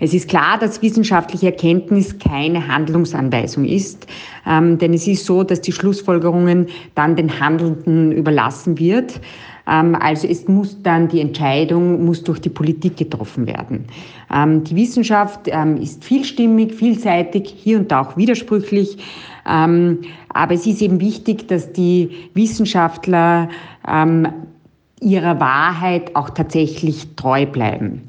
Es 0.00 0.14
ist 0.14 0.28
klar, 0.28 0.58
dass 0.58 0.82
wissenschaftliche 0.82 1.46
Erkenntnis 1.46 2.18
keine 2.18 2.66
Handlungsanweisung 2.68 3.64
ist, 3.64 4.06
ähm, 4.46 4.78
denn 4.78 4.94
es 4.94 5.06
ist 5.06 5.24
so, 5.26 5.42
dass 5.42 5.60
die 5.60 5.72
Schlussfolgerungen 5.72 6.66
dann 6.94 7.16
den 7.16 7.40
Handelnden 7.40 8.12
überlassen 8.12 8.78
wird. 8.78 9.20
Ähm, 9.68 9.96
also 9.96 10.28
es 10.28 10.46
muss 10.48 10.80
dann 10.82 11.08
die 11.08 11.20
Entscheidung 11.20 12.04
muss 12.04 12.22
durch 12.22 12.40
die 12.40 12.48
Politik 12.48 12.96
getroffen 12.96 13.46
werden. 13.46 13.86
Ähm, 14.32 14.64
die 14.64 14.76
Wissenschaft 14.76 15.40
ähm, 15.46 15.76
ist 15.76 16.04
vielstimmig, 16.04 16.74
vielseitig, 16.74 17.54
hier 17.56 17.78
und 17.78 17.90
da 17.90 18.02
auch 18.02 18.16
widersprüchlich. 18.16 18.98
Aber 19.48 20.54
es 20.54 20.66
ist 20.66 20.82
eben 20.82 21.00
wichtig, 21.00 21.46
dass 21.46 21.72
die 21.72 22.10
Wissenschaftler 22.34 23.48
ihrer 25.00 25.38
Wahrheit 25.38 26.16
auch 26.16 26.30
tatsächlich 26.30 27.14
treu 27.14 27.46
bleiben. 27.46 28.02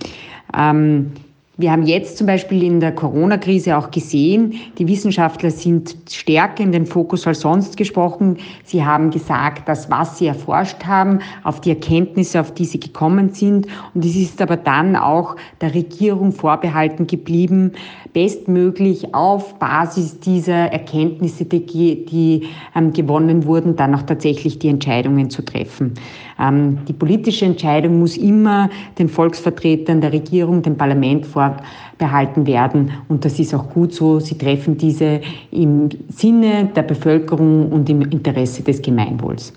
Wir 1.60 1.72
haben 1.72 1.88
jetzt 1.88 2.20
zum 2.20 2.28
Beispiel 2.28 2.62
in 2.62 2.80
der 2.80 2.92
Corona-Krise 2.92 3.76
auch 3.80 3.90
gesehen, 3.90 4.54
die 4.78 4.88
Wissenschaftler 4.88 5.50
sind 5.50 5.96
stärker 6.08 6.62
in 6.62 6.72
den 6.72 6.86
Fokus 6.86 7.26
als 7.26 7.40
sonst 7.40 7.78
gesprochen. 7.78 8.38
Sie 8.64 8.86
haben 8.86 9.10
gesagt, 9.10 9.68
dass 9.68 9.90
was 9.90 10.20
sie 10.20 10.28
erforscht 10.28 10.86
haben, 10.86 11.18
auf 11.44 11.60
die 11.60 11.72
Erkenntnisse, 11.72 12.40
auf 12.40 12.54
die 12.54 12.66
sie 12.66 12.80
gekommen 12.80 13.34
sind. 13.34 13.66
Und 13.96 14.06
es 14.06 14.16
ist 14.16 14.40
aber 14.40 14.56
dann 14.56 14.96
auch 14.96 15.36
der 15.60 15.74
Regierung 15.74 16.32
vorbehalten 16.32 17.08
geblieben, 17.08 17.72
bestmöglich 18.14 19.16
auf 19.16 19.58
Basis 19.58 20.20
dieser 20.20 20.72
Erkenntnisse, 20.72 21.46
die, 21.46 22.06
die 22.06 22.50
ähm, 22.76 22.94
gewonnen 22.94 23.46
wurden, 23.46 23.76
dann 23.76 23.96
auch 23.96 24.04
tatsächlich 24.04 24.60
die 24.60 24.68
Entscheidungen 24.68 25.32
zu 25.32 25.44
treffen. 25.44 25.96
Ähm, 26.40 26.80
die 26.88 26.94
politische 26.94 27.46
Entscheidung 27.46 28.00
muss 28.00 28.18
immer 28.18 28.70
den 28.98 29.10
Volksvertretern 29.10 30.02
der 30.02 30.14
Regierung, 30.14 30.62
dem 30.62 30.78
Parlament 30.78 31.26
vorbehalten 31.26 32.46
werden. 32.46 32.92
Und 33.08 33.26
das 33.26 33.40
ist 33.40 33.54
auch 33.54 33.70
gut 33.70 33.94
so. 33.94 34.20
Sie 34.20 34.38
treffen 34.38 34.78
diese 34.78 35.22
im 35.52 35.90
Sinne 36.10 36.66
der 36.76 36.84
Bevölkerung 36.84 37.72
und 37.72 37.90
im 37.90 38.02
Interesse 38.04 38.62
des 38.64 38.82
Gemeinwohls. 38.82 39.54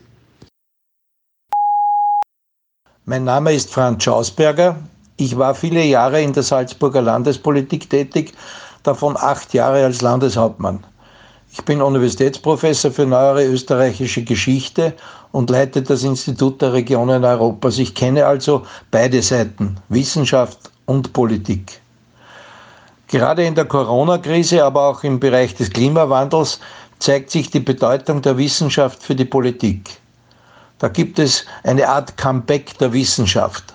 Mein 3.05 3.25
Name 3.25 3.53
ist 3.53 3.73
Franz 3.73 4.05
Schausberger. 4.05 4.77
Ich 5.17 5.37
war 5.37 5.55
viele 5.55 5.85
Jahre 5.85 6.23
in 6.23 6.33
der 6.33 6.43
Salzburger 6.43 7.03
Landespolitik 7.03 7.91
tätig, 7.91 8.33
davon 8.85 9.17
acht 9.19 9.53
Jahre 9.53 9.85
als 9.85 10.01
Landeshauptmann. 10.01 10.81
Ich 11.53 11.65
bin 11.65 11.83
Universitätsprofessor 11.83 12.93
für 12.93 13.07
neuere 13.07 13.45
österreichische 13.45 14.23
Geschichte 14.23 14.95
und 15.33 15.51
leite 15.51 15.83
das 15.83 16.05
Institut 16.05 16.63
der 16.63 16.73
Regionen 16.73 17.25
Europas. 17.25 17.79
Ich 17.79 17.93
kenne 17.93 18.25
also 18.25 18.65
beide 18.93 19.21
Seiten, 19.21 19.77
Wissenschaft 19.89 20.71
und 20.87 21.13
Politik. 21.13 21.81
Gerade 23.09 23.45
in 23.45 23.57
der 23.57 23.65
Corona-Krise, 23.65 24.65
aber 24.65 24.87
auch 24.87 25.03
im 25.03 25.19
Bereich 25.19 25.57
des 25.57 25.71
Klimawandels 25.71 26.61
zeigt 27.01 27.31
sich 27.33 27.51
die 27.51 27.59
Bedeutung 27.59 28.23
der 28.23 28.39
Wissenschaft 28.39 29.03
für 29.03 29.17
die 29.17 29.25
Politik. 29.25 29.91
Da 30.79 30.87
gibt 30.87 31.19
es 31.19 31.45
eine 31.65 31.89
Art 31.89 32.17
Comeback 32.17 32.79
der 32.79 32.93
Wissenschaft. 32.93 33.75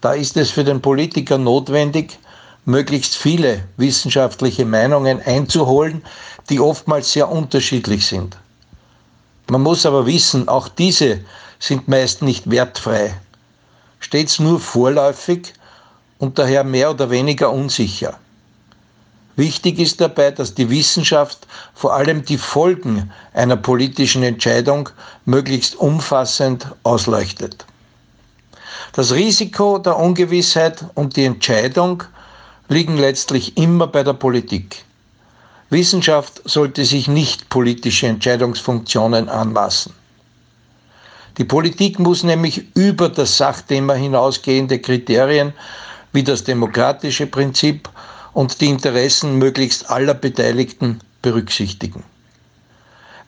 Da 0.00 0.12
ist 0.14 0.38
es 0.38 0.50
für 0.50 0.64
den 0.64 0.80
Politiker 0.80 1.36
notwendig, 1.36 2.18
möglichst 2.64 3.16
viele 3.16 3.64
wissenschaftliche 3.76 4.64
Meinungen 4.64 5.20
einzuholen, 5.20 6.02
die 6.48 6.60
oftmals 6.60 7.12
sehr 7.12 7.28
unterschiedlich 7.30 8.06
sind. 8.06 8.36
Man 9.48 9.62
muss 9.62 9.84
aber 9.84 10.06
wissen, 10.06 10.48
auch 10.48 10.68
diese 10.68 11.20
sind 11.58 11.88
meist 11.88 12.22
nicht 12.22 12.50
wertfrei, 12.50 13.14
stets 14.00 14.38
nur 14.38 14.60
vorläufig 14.60 15.52
und 16.18 16.38
daher 16.38 16.64
mehr 16.64 16.90
oder 16.90 17.10
weniger 17.10 17.50
unsicher. 17.50 18.18
Wichtig 19.36 19.80
ist 19.80 20.00
dabei, 20.00 20.30
dass 20.30 20.54
die 20.54 20.70
Wissenschaft 20.70 21.46
vor 21.74 21.94
allem 21.94 22.24
die 22.24 22.38
Folgen 22.38 23.10
einer 23.32 23.56
politischen 23.56 24.22
Entscheidung 24.22 24.88
möglichst 25.24 25.74
umfassend 25.74 26.68
ausleuchtet. 26.84 27.66
Das 28.92 29.12
Risiko 29.12 29.78
der 29.78 29.96
Ungewissheit 29.96 30.84
und 30.94 31.16
die 31.16 31.24
Entscheidung 31.24 32.04
liegen 32.68 32.96
letztlich 32.96 33.56
immer 33.56 33.86
bei 33.86 34.02
der 34.02 34.14
Politik. 34.14 34.84
Wissenschaft 35.70 36.40
sollte 36.44 36.84
sich 36.84 37.08
nicht 37.08 37.48
politische 37.48 38.06
Entscheidungsfunktionen 38.06 39.28
anmaßen. 39.28 39.92
Die 41.38 41.44
Politik 41.44 41.98
muss 41.98 42.22
nämlich 42.22 42.64
über 42.76 43.08
das 43.08 43.36
Sachthema 43.36 43.94
hinausgehende 43.94 44.78
Kriterien 44.78 45.52
wie 46.12 46.22
das 46.22 46.44
demokratische 46.44 47.26
Prinzip 47.26 47.88
und 48.32 48.60
die 48.60 48.66
Interessen 48.66 49.38
möglichst 49.38 49.90
aller 49.90 50.14
Beteiligten 50.14 51.00
berücksichtigen. 51.22 52.04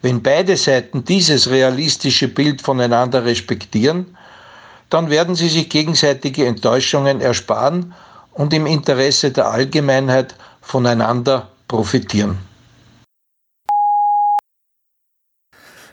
Wenn 0.01 0.21
beide 0.23 0.55
Seiten 0.55 1.03
dieses 1.03 1.49
realistische 1.49 2.27
Bild 2.27 2.61
voneinander 2.61 3.25
respektieren, 3.25 4.15
dann 4.89 5.09
werden 5.09 5.35
sie 5.35 5.49
sich 5.49 5.69
gegenseitige 5.69 6.45
Enttäuschungen 6.45 7.19
ersparen 7.19 7.93
und 8.37 8.53
im 8.53 8.67
Interesse 8.67 9.31
der 9.31 9.49
Allgemeinheit 9.49 10.35
voneinander 10.61 11.49
profitieren. 11.67 12.37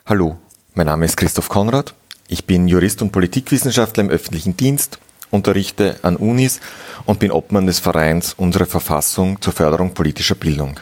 Hallo, 0.07 0.37
mein 0.75 0.87
Name 0.87 1.07
ist 1.07 1.17
Christoph 1.17 1.49
Konrad. 1.49 1.95
Ich 2.29 2.45
bin 2.45 2.69
Jurist 2.69 3.01
und 3.01 3.13
Politikwissenschaftler 3.13 4.05
im 4.05 4.11
öffentlichen 4.11 4.57
Dienst, 4.57 4.99
unterrichte 5.31 5.97
an 6.03 6.17
Unis 6.17 6.61
und 7.07 7.19
bin 7.19 7.33
Obmann 7.33 7.67
des 7.67 7.79
Vereins 7.79 8.35
Unsere 8.37 8.67
Verfassung 8.67 9.41
zur 9.41 9.55
Förderung 9.55 9.95
politischer 9.95 10.35
Bildung. 10.35 10.79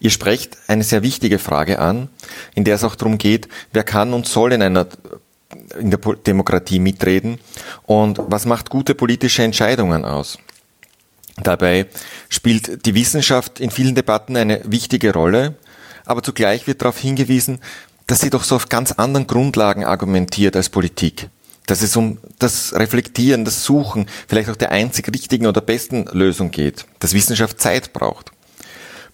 Ihr 0.00 0.10
sprecht 0.10 0.56
eine 0.66 0.82
sehr 0.82 1.02
wichtige 1.02 1.38
Frage 1.38 1.78
an, 1.78 2.08
in 2.54 2.64
der 2.64 2.76
es 2.76 2.84
auch 2.84 2.94
darum 2.94 3.18
geht, 3.18 3.48
wer 3.72 3.84
kann 3.84 4.14
und 4.14 4.26
soll 4.26 4.54
in 4.54 4.62
einer 4.62 4.86
in 5.78 5.90
der 5.90 5.98
Demokratie 5.98 6.78
mitreden 6.78 7.38
und 7.84 8.20
was 8.28 8.46
macht 8.46 8.70
gute 8.70 8.94
politische 8.94 9.42
Entscheidungen 9.42 10.04
aus. 10.04 10.38
Dabei 11.42 11.86
spielt 12.28 12.86
die 12.86 12.94
Wissenschaft 12.94 13.60
in 13.60 13.70
vielen 13.70 13.94
Debatten 13.94 14.36
eine 14.36 14.60
wichtige 14.64 15.12
Rolle, 15.12 15.54
aber 16.04 16.22
zugleich 16.22 16.66
wird 16.66 16.82
darauf 16.82 16.98
hingewiesen, 16.98 17.60
dass 18.06 18.20
sie 18.20 18.30
doch 18.30 18.44
so 18.44 18.56
auf 18.56 18.68
ganz 18.68 18.92
anderen 18.92 19.26
Grundlagen 19.26 19.84
argumentiert 19.84 20.56
als 20.56 20.68
Politik. 20.68 21.28
Dass 21.66 21.82
es 21.82 21.96
um 21.96 22.18
das 22.38 22.74
Reflektieren, 22.74 23.44
das 23.44 23.64
Suchen, 23.64 24.06
vielleicht 24.26 24.50
auch 24.50 24.56
der 24.56 24.72
einzig 24.72 25.06
richtigen 25.08 25.46
oder 25.46 25.60
besten 25.60 26.06
Lösung 26.12 26.50
geht. 26.50 26.86
Dass 26.98 27.14
Wissenschaft 27.14 27.60
Zeit 27.60 27.92
braucht. 27.92 28.32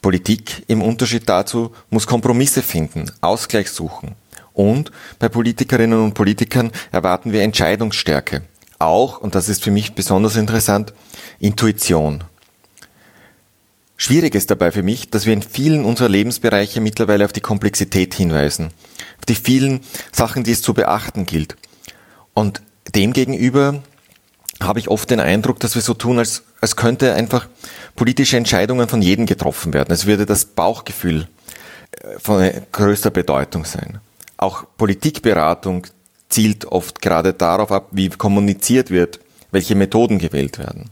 Politik 0.00 0.62
im 0.68 0.82
Unterschied 0.82 1.28
dazu 1.28 1.74
muss 1.90 2.06
Kompromisse 2.06 2.62
finden, 2.62 3.10
Ausgleich 3.20 3.70
suchen. 3.70 4.14
Und 4.54 4.90
bei 5.18 5.28
Politikerinnen 5.28 6.00
und 6.00 6.14
Politikern 6.14 6.70
erwarten 6.92 7.32
wir 7.32 7.42
Entscheidungsstärke. 7.42 8.42
Auch, 8.78 9.20
und 9.20 9.34
das 9.34 9.48
ist 9.48 9.62
für 9.62 9.70
mich 9.70 9.94
besonders 9.94 10.36
interessant, 10.36 10.94
Intuition. 11.38 12.24
Schwierig 13.96 14.34
ist 14.34 14.50
dabei 14.50 14.72
für 14.72 14.82
mich, 14.82 15.10
dass 15.10 15.24
wir 15.24 15.32
in 15.32 15.42
vielen 15.42 15.84
unserer 15.84 16.08
Lebensbereiche 16.08 16.80
mittlerweile 16.80 17.24
auf 17.24 17.32
die 17.32 17.40
Komplexität 17.40 18.14
hinweisen, 18.14 18.66
auf 19.18 19.24
die 19.26 19.34
vielen 19.34 19.80
Sachen, 20.12 20.44
die 20.44 20.52
es 20.52 20.62
zu 20.62 20.74
beachten 20.74 21.24
gilt. 21.24 21.56
Und 22.34 22.60
demgegenüber 22.94 23.82
habe 24.62 24.78
ich 24.78 24.88
oft 24.88 25.10
den 25.10 25.20
Eindruck, 25.20 25.60
dass 25.60 25.74
wir 25.74 25.82
so 25.82 25.94
tun, 25.94 26.18
als, 26.18 26.42
als 26.60 26.76
könnte 26.76 27.14
einfach 27.14 27.48
politische 27.94 28.36
Entscheidungen 28.36 28.88
von 28.88 29.00
jedem 29.00 29.26
getroffen 29.26 29.72
werden. 29.72 29.92
Es 29.92 30.06
würde 30.06 30.26
das 30.26 30.44
Bauchgefühl 30.44 31.28
äh, 31.92 32.18
von 32.18 32.50
größter 32.72 33.10
Bedeutung 33.10 33.64
sein. 33.64 34.00
Auch 34.36 34.64
Politikberatung 34.76 35.86
zielt 36.28 36.66
oft 36.66 37.00
gerade 37.00 37.32
darauf 37.32 37.72
ab, 37.72 37.88
wie 37.92 38.08
kommuniziert 38.10 38.90
wird, 38.90 39.20
welche 39.50 39.74
Methoden 39.74 40.18
gewählt 40.18 40.58
werden. 40.58 40.90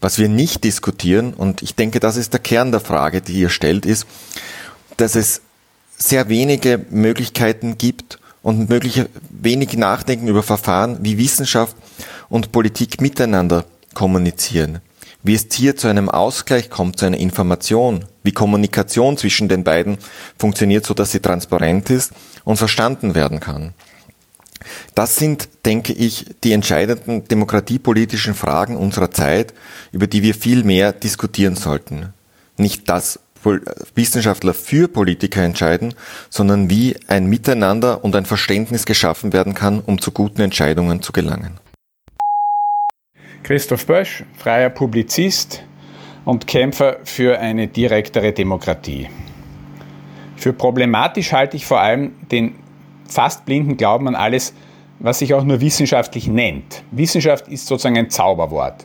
Was 0.00 0.18
wir 0.18 0.28
nicht 0.28 0.64
diskutieren, 0.64 1.34
und 1.34 1.62
ich 1.62 1.74
denke, 1.74 2.00
das 2.00 2.16
ist 2.16 2.32
der 2.32 2.40
Kern 2.40 2.72
der 2.72 2.80
Frage, 2.80 3.20
die 3.20 3.34
ihr 3.34 3.48
stellt, 3.48 3.86
ist, 3.86 4.06
dass 4.96 5.14
es 5.14 5.42
sehr 5.96 6.28
wenige 6.28 6.84
Möglichkeiten 6.90 7.78
gibt 7.78 8.18
und 8.42 8.68
mögliche, 8.68 9.08
wenig 9.28 9.76
Nachdenken 9.76 10.28
über 10.28 10.42
Verfahren, 10.42 10.98
wie 11.02 11.18
Wissenschaft 11.18 11.76
und 12.28 12.52
Politik 12.52 13.00
miteinander 13.00 13.64
kommunizieren. 13.94 14.80
Wie 15.22 15.34
es 15.34 15.46
hier 15.52 15.76
zu 15.76 15.88
einem 15.88 16.08
Ausgleich 16.08 16.70
kommt, 16.70 16.98
zu 16.98 17.04
einer 17.04 17.18
Information, 17.18 18.06
wie 18.22 18.32
Kommunikation 18.32 19.18
zwischen 19.18 19.48
den 19.48 19.64
beiden 19.64 19.98
funktioniert, 20.38 20.86
so 20.86 20.94
dass 20.94 21.12
sie 21.12 21.20
transparent 21.20 21.90
ist 21.90 22.12
und 22.44 22.56
verstanden 22.56 23.14
werden 23.14 23.40
kann. 23.40 23.74
Das 24.94 25.16
sind, 25.16 25.48
denke 25.64 25.92
ich, 25.92 26.26
die 26.44 26.52
entscheidenden 26.52 27.26
demokratiepolitischen 27.26 28.34
Fragen 28.34 28.76
unserer 28.76 29.10
Zeit, 29.10 29.54
über 29.92 30.06
die 30.06 30.22
wir 30.22 30.34
viel 30.34 30.64
mehr 30.64 30.92
diskutieren 30.92 31.56
sollten. 31.56 32.12
Nicht 32.56 32.88
dass 32.88 33.20
Wissenschaftler 33.94 34.52
für 34.52 34.88
Politiker 34.88 35.42
entscheiden, 35.42 35.94
sondern 36.28 36.68
wie 36.68 36.96
ein 37.08 37.26
Miteinander 37.26 38.04
und 38.04 38.14
ein 38.14 38.26
Verständnis 38.26 38.84
geschaffen 38.84 39.32
werden 39.32 39.54
kann, 39.54 39.80
um 39.80 40.00
zu 40.00 40.12
guten 40.12 40.42
Entscheidungen 40.42 41.00
zu 41.02 41.12
gelangen. 41.12 41.58
Christoph 43.42 43.86
Bösch, 43.86 44.24
freier 44.36 44.68
Publizist 44.68 45.62
und 46.26 46.46
Kämpfer 46.46 46.98
für 47.04 47.38
eine 47.38 47.68
direktere 47.68 48.32
Demokratie. 48.32 49.08
Für 50.36 50.52
problematisch 50.52 51.32
halte 51.32 51.56
ich 51.56 51.66
vor 51.66 51.80
allem 51.80 52.12
den 52.30 52.54
fast 53.12 53.44
blinden 53.44 53.76
Glauben 53.76 54.08
an 54.08 54.14
alles, 54.14 54.54
was 54.98 55.18
sich 55.18 55.34
auch 55.34 55.44
nur 55.44 55.60
wissenschaftlich 55.60 56.28
nennt. 56.28 56.82
Wissenschaft 56.90 57.48
ist 57.48 57.66
sozusagen 57.66 57.96
ein 57.96 58.10
Zauberwort. 58.10 58.84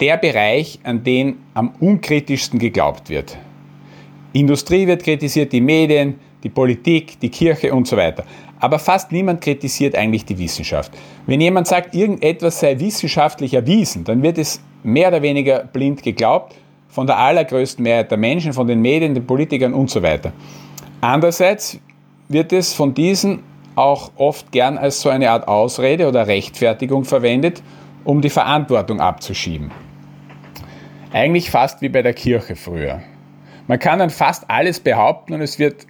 Der 0.00 0.16
Bereich, 0.16 0.80
an 0.82 1.04
den 1.04 1.36
am 1.54 1.72
unkritischsten 1.78 2.58
geglaubt 2.58 3.08
wird. 3.08 3.38
Industrie 4.32 4.86
wird 4.86 5.04
kritisiert, 5.04 5.52
die 5.52 5.60
Medien, 5.60 6.18
die 6.42 6.48
Politik, 6.48 7.20
die 7.20 7.28
Kirche 7.28 7.72
und 7.72 7.86
so 7.86 7.96
weiter. 7.96 8.24
Aber 8.58 8.78
fast 8.78 9.12
niemand 9.12 9.40
kritisiert 9.40 9.94
eigentlich 9.94 10.24
die 10.24 10.38
Wissenschaft. 10.38 10.92
Wenn 11.26 11.40
jemand 11.40 11.66
sagt, 11.66 11.94
irgendetwas 11.94 12.60
sei 12.60 12.78
wissenschaftlich 12.78 13.54
erwiesen, 13.54 14.04
dann 14.04 14.22
wird 14.22 14.38
es 14.38 14.60
mehr 14.82 15.08
oder 15.08 15.22
weniger 15.22 15.64
blind 15.64 16.02
geglaubt 16.02 16.54
von 16.88 17.06
der 17.06 17.18
allergrößten 17.18 17.82
Mehrheit 17.82 18.10
der 18.10 18.18
Menschen, 18.18 18.52
von 18.52 18.66
den 18.66 18.80
Medien, 18.80 19.14
den 19.14 19.26
Politikern 19.26 19.72
und 19.72 19.90
so 19.90 20.02
weiter. 20.02 20.32
Andererseits 21.00 21.80
wird 22.32 22.52
es 22.52 22.72
von 22.72 22.94
diesen 22.94 23.42
auch 23.74 24.12
oft 24.16 24.52
gern 24.52 24.78
als 24.78 25.00
so 25.00 25.08
eine 25.08 25.30
Art 25.30 25.48
Ausrede 25.48 26.08
oder 26.08 26.26
Rechtfertigung 26.26 27.04
verwendet, 27.04 27.62
um 28.04 28.20
die 28.20 28.30
Verantwortung 28.30 29.00
abzuschieben. 29.00 29.70
Eigentlich 31.12 31.50
fast 31.50 31.82
wie 31.82 31.88
bei 31.88 32.02
der 32.02 32.14
Kirche 32.14 32.56
früher. 32.56 33.02
Man 33.66 33.78
kann 33.78 33.98
dann 33.98 34.10
fast 34.10 34.50
alles 34.50 34.80
behaupten 34.80 35.34
und 35.34 35.40
es 35.40 35.58
wird 35.58 35.86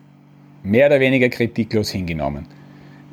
mehr 0.63 0.87
oder 0.87 1.01
weniger 1.01 1.29
kritiklos 1.29 1.91
hingenommen. 1.91 2.47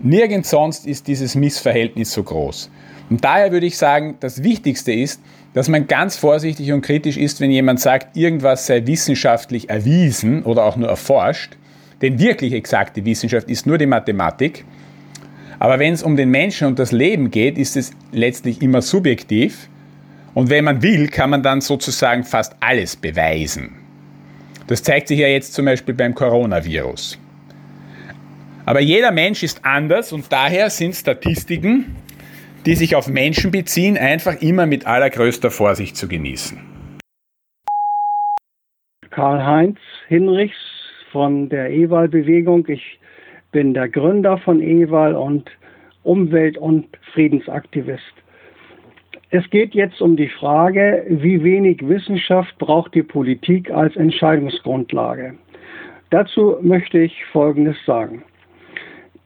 Nirgends 0.01 0.49
sonst 0.49 0.85
ist 0.85 1.07
dieses 1.07 1.35
Missverhältnis 1.35 2.13
so 2.13 2.23
groß. 2.23 2.69
Und 3.09 3.23
daher 3.23 3.51
würde 3.51 3.65
ich 3.65 3.77
sagen, 3.77 4.17
das 4.19 4.43
Wichtigste 4.43 4.93
ist, 4.93 5.21
dass 5.53 5.67
man 5.67 5.87
ganz 5.87 6.15
vorsichtig 6.15 6.71
und 6.71 6.81
kritisch 6.81 7.17
ist, 7.17 7.41
wenn 7.41 7.51
jemand 7.51 7.79
sagt, 7.79 8.15
irgendwas 8.15 8.67
sei 8.67 8.85
wissenschaftlich 8.85 9.69
erwiesen 9.69 10.43
oder 10.43 10.63
auch 10.65 10.75
nur 10.75 10.89
erforscht. 10.89 11.57
Denn 12.01 12.19
wirklich 12.19 12.53
exakte 12.53 13.03
Wissenschaft 13.05 13.49
ist 13.49 13.65
nur 13.65 13.77
die 13.77 13.85
Mathematik. 13.85 14.65
Aber 15.59 15.79
wenn 15.79 15.93
es 15.93 16.03
um 16.03 16.15
den 16.15 16.29
Menschen 16.29 16.67
und 16.67 16.79
das 16.79 16.91
Leben 16.91 17.31
geht, 17.31 17.57
ist 17.57 17.75
es 17.75 17.91
letztlich 18.11 18.61
immer 18.61 18.81
subjektiv. 18.81 19.67
Und 20.33 20.49
wenn 20.49 20.63
man 20.63 20.81
will, 20.81 21.09
kann 21.09 21.31
man 21.31 21.43
dann 21.43 21.59
sozusagen 21.59 22.23
fast 22.23 22.55
alles 22.61 22.95
beweisen. 22.95 23.75
Das 24.67 24.83
zeigt 24.83 25.07
sich 25.07 25.19
ja 25.19 25.27
jetzt 25.27 25.53
zum 25.53 25.65
Beispiel 25.65 25.95
beim 25.95 26.13
Coronavirus. 26.13 27.19
Aber 28.65 28.79
jeder 28.79 29.11
Mensch 29.11 29.41
ist 29.41 29.65
anders 29.65 30.13
und 30.13 30.31
daher 30.31 30.69
sind 30.69 30.95
Statistiken, 30.95 31.95
die 32.65 32.75
sich 32.75 32.95
auf 32.95 33.07
Menschen 33.07 33.49
beziehen, 33.49 33.97
einfach 33.97 34.41
immer 34.41 34.67
mit 34.67 34.85
allergrößter 34.85 35.49
Vorsicht 35.49 35.97
zu 35.97 36.07
genießen. 36.07 36.59
Karl-Heinz 39.09 39.79
Hinrichs 40.07 40.55
von 41.11 41.49
der 41.49 41.71
EWAL-Bewegung. 41.71 42.65
Ich 42.67 42.99
bin 43.51 43.73
der 43.73 43.89
Gründer 43.89 44.37
von 44.37 44.61
EWAL 44.61 45.15
und 45.15 45.49
Umwelt- 46.03 46.57
und 46.57 46.87
Friedensaktivist. 47.13 48.13
Es 49.31 49.47
geht 49.51 49.75
jetzt 49.75 50.01
um 50.01 50.15
die 50.15 50.29
Frage, 50.29 51.05
wie 51.07 51.43
wenig 51.43 51.87
Wissenschaft 51.87 52.57
braucht 52.57 52.95
die 52.95 53.03
Politik 53.03 53.69
als 53.69 53.95
Entscheidungsgrundlage. 53.95 55.35
Dazu 56.09 56.57
möchte 56.61 56.99
ich 56.99 57.25
Folgendes 57.25 57.77
sagen. 57.85 58.23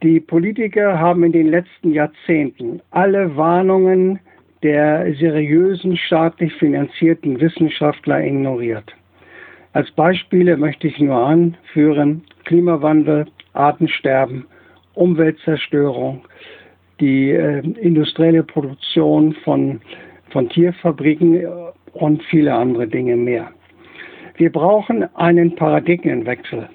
Die 0.02 0.20
Politiker 0.20 1.00
haben 1.00 1.24
in 1.24 1.32
den 1.32 1.48
letzten 1.48 1.94
Jahrzehnten 1.94 2.82
alle 2.92 3.38
Warnungen 3.38 4.20
der 4.64 5.14
seriösen 5.16 5.96
staatlich 5.96 6.54
finanzierten 6.56 7.40
Wissenschaftler 7.40 8.22
ignoriert. 8.22 8.94
Als 9.74 9.90
Beispiele 9.92 10.56
möchte 10.56 10.88
ich 10.88 11.00
nur 11.00 11.16
anführen 11.16 12.24
Klimawandel, 12.46 13.26
Artensterben, 13.54 14.46
Umweltzerstörung, 14.94 16.22
die 17.00 17.32
äh, 17.32 17.60
industrielle 17.82 18.44
Produktion 18.44 19.34
von, 19.44 19.82
von 20.30 20.48
Tierfabriken 20.50 21.36
äh, 21.36 21.48
und 21.94 22.22
viele 22.24 22.54
andere 22.54 22.88
Dinge 22.88 23.16
mehr. 23.16 23.50
Wir 24.38 24.52
brauchen 24.52 25.04
einen 25.16 25.56
Paradigmenwechsel. 25.56 26.70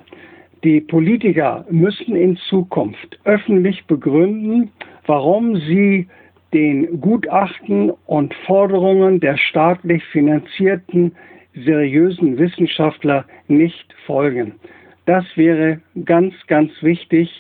Die 0.65 0.81
Politiker 0.81 1.65
müssen 1.71 2.17
in 2.17 2.37
Zukunft 2.49 3.19
öffentlich 3.25 3.85
begründen, 3.87 4.73
warum 5.07 5.57
sie 5.57 6.09
den 6.53 7.01
Gutachten 7.01 7.93
und 8.07 8.35
Forderungen 8.47 9.21
der 9.21 9.37
staatlich 9.37 10.05
finanzierten 10.07 11.13
seriösen 11.65 12.39
Wissenschaftler 12.39 13.25
nicht 13.49 13.95
folgen. 14.07 14.55
Das 15.07 15.25
wäre 15.37 15.81
ganz, 16.05 16.35
ganz 16.47 16.71
wichtig, 16.83 17.31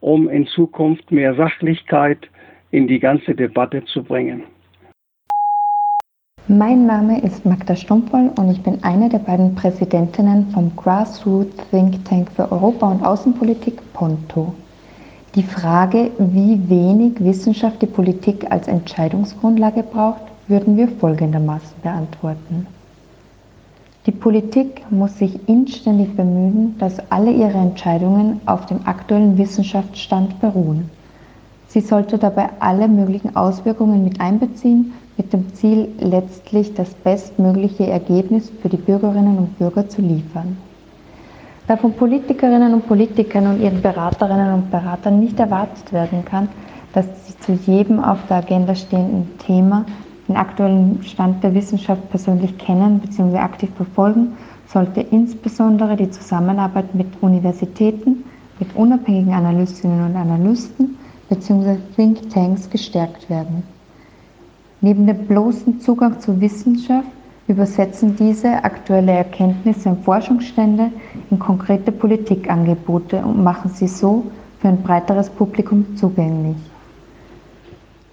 um 0.00 0.28
in 0.28 0.46
Zukunft 0.46 1.10
mehr 1.10 1.34
Sachlichkeit 1.34 2.28
in 2.70 2.86
die 2.86 3.00
ganze 3.00 3.34
Debatte 3.34 3.84
zu 3.84 4.02
bringen. 4.02 4.44
Mein 6.50 6.86
Name 6.86 7.20
ist 7.20 7.44
Magda 7.44 7.76
Stumpel 7.76 8.30
und 8.38 8.50
ich 8.50 8.62
bin 8.62 8.82
eine 8.82 9.10
der 9.10 9.18
beiden 9.18 9.54
Präsidentinnen 9.54 10.46
vom 10.50 10.74
Grassroots 10.76 11.56
Think 11.70 12.02
Tank 12.06 12.30
für 12.30 12.50
Europa 12.50 12.90
und 12.90 13.04
Außenpolitik 13.04 13.80
Ponto. 13.92 14.54
Die 15.34 15.42
Frage, 15.42 16.10
wie 16.18 16.58
wenig 16.70 17.22
Wissenschaft 17.22 17.82
die 17.82 17.86
Politik 17.86 18.50
als 18.50 18.66
Entscheidungsgrundlage 18.66 19.82
braucht, 19.82 20.22
würden 20.46 20.76
wir 20.78 20.88
folgendermaßen 20.88 21.82
beantworten. 21.82 22.66
Die 24.08 24.12
Politik 24.12 24.90
muss 24.90 25.18
sich 25.18 25.38
inständig 25.50 26.16
bemühen, 26.16 26.74
dass 26.78 26.96
alle 27.10 27.30
ihre 27.30 27.58
Entscheidungen 27.58 28.40
auf 28.46 28.64
dem 28.64 28.80
aktuellen 28.86 29.36
Wissenschaftsstand 29.36 30.40
beruhen. 30.40 30.88
Sie 31.66 31.82
sollte 31.82 32.16
dabei 32.16 32.48
alle 32.58 32.88
möglichen 32.88 33.36
Auswirkungen 33.36 34.04
mit 34.04 34.18
einbeziehen, 34.18 34.94
mit 35.18 35.34
dem 35.34 35.52
Ziel, 35.52 35.90
letztlich 36.00 36.72
das 36.72 36.94
bestmögliche 36.94 37.86
Ergebnis 37.86 38.50
für 38.62 38.70
die 38.70 38.78
Bürgerinnen 38.78 39.36
und 39.36 39.58
Bürger 39.58 39.86
zu 39.90 40.00
liefern. 40.00 40.56
Da 41.66 41.76
von 41.76 41.92
Politikerinnen 41.92 42.72
und 42.72 42.88
Politikern 42.88 43.46
und 43.46 43.60
ihren 43.60 43.82
Beraterinnen 43.82 44.54
und 44.54 44.70
Beratern 44.70 45.20
nicht 45.20 45.38
erwartet 45.38 45.92
werden 45.92 46.24
kann, 46.24 46.48
dass 46.94 47.04
sie 47.26 47.38
zu 47.40 47.52
jedem 47.70 48.02
auf 48.02 48.20
der 48.30 48.38
Agenda 48.38 48.74
stehenden 48.74 49.38
Thema 49.38 49.84
den 50.28 50.36
aktuellen 50.36 51.02
Stand 51.02 51.42
der 51.42 51.54
Wissenschaft 51.54 52.08
persönlich 52.10 52.56
kennen 52.58 53.00
bzw. 53.00 53.38
aktiv 53.38 53.70
verfolgen, 53.76 54.36
sollte 54.66 55.00
insbesondere 55.00 55.96
die 55.96 56.10
Zusammenarbeit 56.10 56.94
mit 56.94 57.06
Universitäten, 57.22 58.24
mit 58.58 58.76
unabhängigen 58.76 59.32
Analystinnen 59.32 60.04
und 60.04 60.16
Analysten 60.16 60.98
bzw. 61.30 61.78
Thinktanks 61.96 62.68
gestärkt 62.68 63.30
werden. 63.30 63.62
Neben 64.80 65.06
dem 65.06 65.26
bloßen 65.26 65.80
Zugang 65.80 66.20
zur 66.20 66.40
Wissenschaft 66.40 67.08
übersetzen 67.48 68.14
diese 68.16 68.62
aktuelle 68.62 69.12
Erkenntnisse 69.12 69.88
und 69.88 70.04
Forschungsstände 70.04 70.92
in 71.30 71.38
konkrete 71.38 71.90
Politikangebote 71.90 73.24
und 73.24 73.42
machen 73.42 73.70
sie 73.70 73.88
so 73.88 74.24
für 74.60 74.68
ein 74.68 74.82
breiteres 74.82 75.30
Publikum 75.30 75.96
zugänglich. 75.96 76.56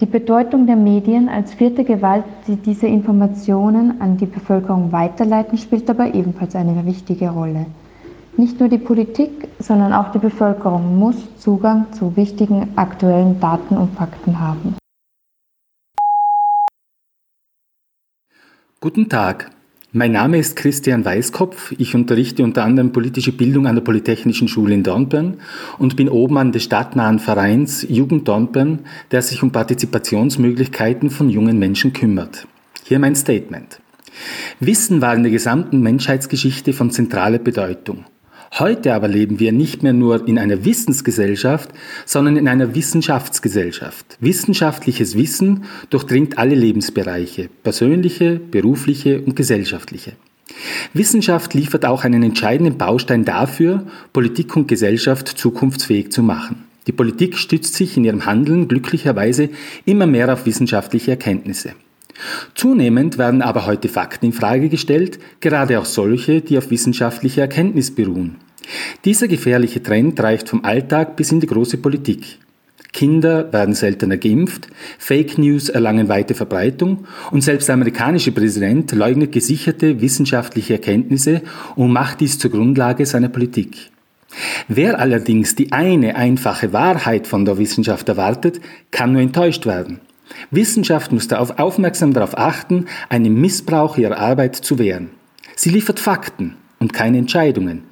Die 0.01 0.05
Bedeutung 0.05 0.67
der 0.67 0.75
Medien 0.75 1.29
als 1.29 1.53
vierte 1.53 1.85
Gewalt, 1.85 2.25
die 2.47 2.57
diese 2.57 2.85
Informationen 2.85 4.01
an 4.01 4.17
die 4.17 4.25
Bevölkerung 4.25 4.91
weiterleiten, 4.91 5.57
spielt 5.57 5.87
dabei 5.87 6.11
ebenfalls 6.11 6.53
eine 6.53 6.85
wichtige 6.85 7.29
Rolle. 7.29 7.65
Nicht 8.35 8.59
nur 8.59 8.67
die 8.67 8.77
Politik, 8.77 9.47
sondern 9.59 9.93
auch 9.93 10.11
die 10.11 10.19
Bevölkerung 10.19 10.99
muss 10.99 11.15
Zugang 11.37 11.93
zu 11.93 12.17
wichtigen 12.17 12.73
aktuellen 12.75 13.39
Daten 13.39 13.77
und 13.77 13.95
Fakten 13.95 14.37
haben. 14.37 14.75
Guten 18.81 19.07
Tag, 19.07 19.49
mein 19.95 20.11
Name 20.11 20.37
ist 20.37 20.57
Christian 20.57 21.05
Weißkopf. 21.05 21.73
Ich 21.77 21.95
unterrichte 21.95 22.43
unter 22.43 22.65
anderem 22.65 22.91
politische 22.91 23.31
Bildung 23.31 23.65
an 23.65 23.75
der 23.75 23.81
Polytechnischen 23.81 24.49
Schule 24.49 24.73
in 24.73 24.83
Dornbirn 24.83 25.37
und 25.77 25.95
bin 25.95 26.09
Obmann 26.09 26.51
des 26.51 26.65
stadtnahen 26.65 27.17
Vereins 27.17 27.85
Jugend 27.87 28.27
Dornbirn, 28.27 28.79
der 29.11 29.21
sich 29.21 29.41
um 29.41 29.51
Partizipationsmöglichkeiten 29.51 31.09
von 31.09 31.29
jungen 31.29 31.59
Menschen 31.59 31.93
kümmert. 31.93 32.45
Hier 32.83 32.99
mein 32.99 33.15
Statement. 33.15 33.79
Wissen 34.59 34.99
war 34.99 35.15
in 35.15 35.23
der 35.23 35.31
gesamten 35.31 35.79
Menschheitsgeschichte 35.79 36.73
von 36.73 36.91
zentraler 36.91 37.39
Bedeutung. 37.39 38.03
Heute 38.53 38.93
aber 38.93 39.07
leben 39.07 39.39
wir 39.39 39.51
nicht 39.51 39.83
mehr 39.83 39.93
nur 39.93 40.27
in 40.27 40.39
einer 40.39 40.63
Wissensgesellschaft, 40.65 41.69
sondern 42.05 42.37
in 42.37 42.47
einer 42.47 42.75
Wissenschaftsgesellschaft. 42.75 44.17
Wissenschaftliches 44.19 45.17
Wissen 45.17 45.65
durchdringt 45.89 46.37
alle 46.37 46.55
Lebensbereiche, 46.55 47.49
persönliche, 47.63 48.39
berufliche 48.39 49.21
und 49.21 49.35
gesellschaftliche. 49.35 50.13
Wissenschaft 50.93 51.53
liefert 51.53 51.85
auch 51.85 52.03
einen 52.03 52.23
entscheidenden 52.23 52.77
Baustein 52.77 53.25
dafür, 53.25 53.85
Politik 54.13 54.55
und 54.55 54.67
Gesellschaft 54.67 55.27
zukunftsfähig 55.27 56.11
zu 56.11 56.23
machen. 56.23 56.63
Die 56.87 56.91
Politik 56.91 57.37
stützt 57.37 57.73
sich 57.73 57.97
in 57.97 58.05
ihrem 58.05 58.25
Handeln 58.25 58.67
glücklicherweise 58.67 59.49
immer 59.85 60.05
mehr 60.05 60.31
auf 60.31 60.45
wissenschaftliche 60.45 61.11
Erkenntnisse. 61.11 61.73
Zunehmend 62.53 63.17
werden 63.17 63.41
aber 63.41 63.65
heute 63.65 63.89
Fakten 63.89 64.27
in 64.27 64.33
Frage 64.33 64.69
gestellt, 64.69 65.19
gerade 65.39 65.79
auch 65.79 65.85
solche, 65.85 66.41
die 66.41 66.57
auf 66.57 66.69
wissenschaftlicher 66.69 67.41
Erkenntnis 67.41 67.93
beruhen. 67.93 68.37
Dieser 69.03 69.27
gefährliche 69.27 69.83
Trend 69.83 70.19
reicht 70.19 70.49
vom 70.49 70.63
Alltag 70.63 71.15
bis 71.15 71.31
in 71.31 71.39
die 71.39 71.47
große 71.47 71.77
Politik. 71.77 72.39
Kinder 72.93 73.51
werden 73.51 73.75
seltener 73.75 74.15
geimpft, 74.15 74.69
Fake 74.97 75.37
News 75.37 75.67
erlangen 75.67 76.07
weite 76.07 76.33
Verbreitung 76.33 77.05
und 77.31 77.41
selbst 77.41 77.67
der 77.67 77.73
amerikanische 77.73 78.31
Präsident 78.31 78.93
leugnet 78.93 79.33
gesicherte 79.33 79.99
wissenschaftliche 79.99 80.75
Erkenntnisse 80.75 81.41
und 81.75 81.91
macht 81.91 82.21
dies 82.21 82.39
zur 82.39 82.51
Grundlage 82.51 83.05
seiner 83.05 83.27
Politik. 83.27 83.91
Wer 84.69 84.97
allerdings 84.97 85.55
die 85.55 85.73
eine 85.73 86.15
einfache 86.15 86.71
Wahrheit 86.71 87.27
von 87.27 87.43
der 87.43 87.57
Wissenschaft 87.57 88.07
erwartet, 88.07 88.61
kann 88.91 89.11
nur 89.11 89.21
enttäuscht 89.21 89.65
werden. 89.65 89.99
Wissenschaft 90.51 91.11
muss 91.11 91.27
darauf 91.27 91.59
aufmerksam 91.59 92.13
darauf 92.13 92.37
achten, 92.37 92.85
einem 93.09 93.39
Missbrauch 93.39 93.97
ihrer 93.97 94.17
Arbeit 94.17 94.55
zu 94.55 94.79
wehren. 94.79 95.11
Sie 95.55 95.69
liefert 95.69 95.99
Fakten 95.99 96.55
und 96.79 96.93
keine 96.93 97.17
Entscheidungen. 97.17 97.83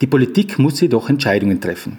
Die 0.00 0.06
Politik 0.06 0.58
muss 0.58 0.80
jedoch 0.80 1.08
Entscheidungen 1.08 1.60
treffen. 1.60 1.98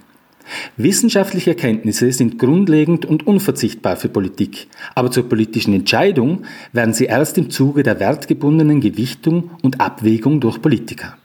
Wissenschaftliche 0.77 1.51
Erkenntnisse 1.51 2.11
sind 2.11 2.37
grundlegend 2.37 3.05
und 3.05 3.25
unverzichtbar 3.25 3.95
für 3.95 4.09
Politik, 4.09 4.67
aber 4.93 5.09
zur 5.09 5.29
politischen 5.29 5.73
Entscheidung 5.73 6.43
werden 6.73 6.93
sie 6.93 7.05
erst 7.05 7.37
im 7.37 7.49
Zuge 7.49 7.83
der 7.83 7.99
wertgebundenen 7.99 8.81
Gewichtung 8.81 9.51
und 9.61 9.79
Abwägung 9.79 10.41
durch 10.41 10.61
Politiker. 10.61 11.17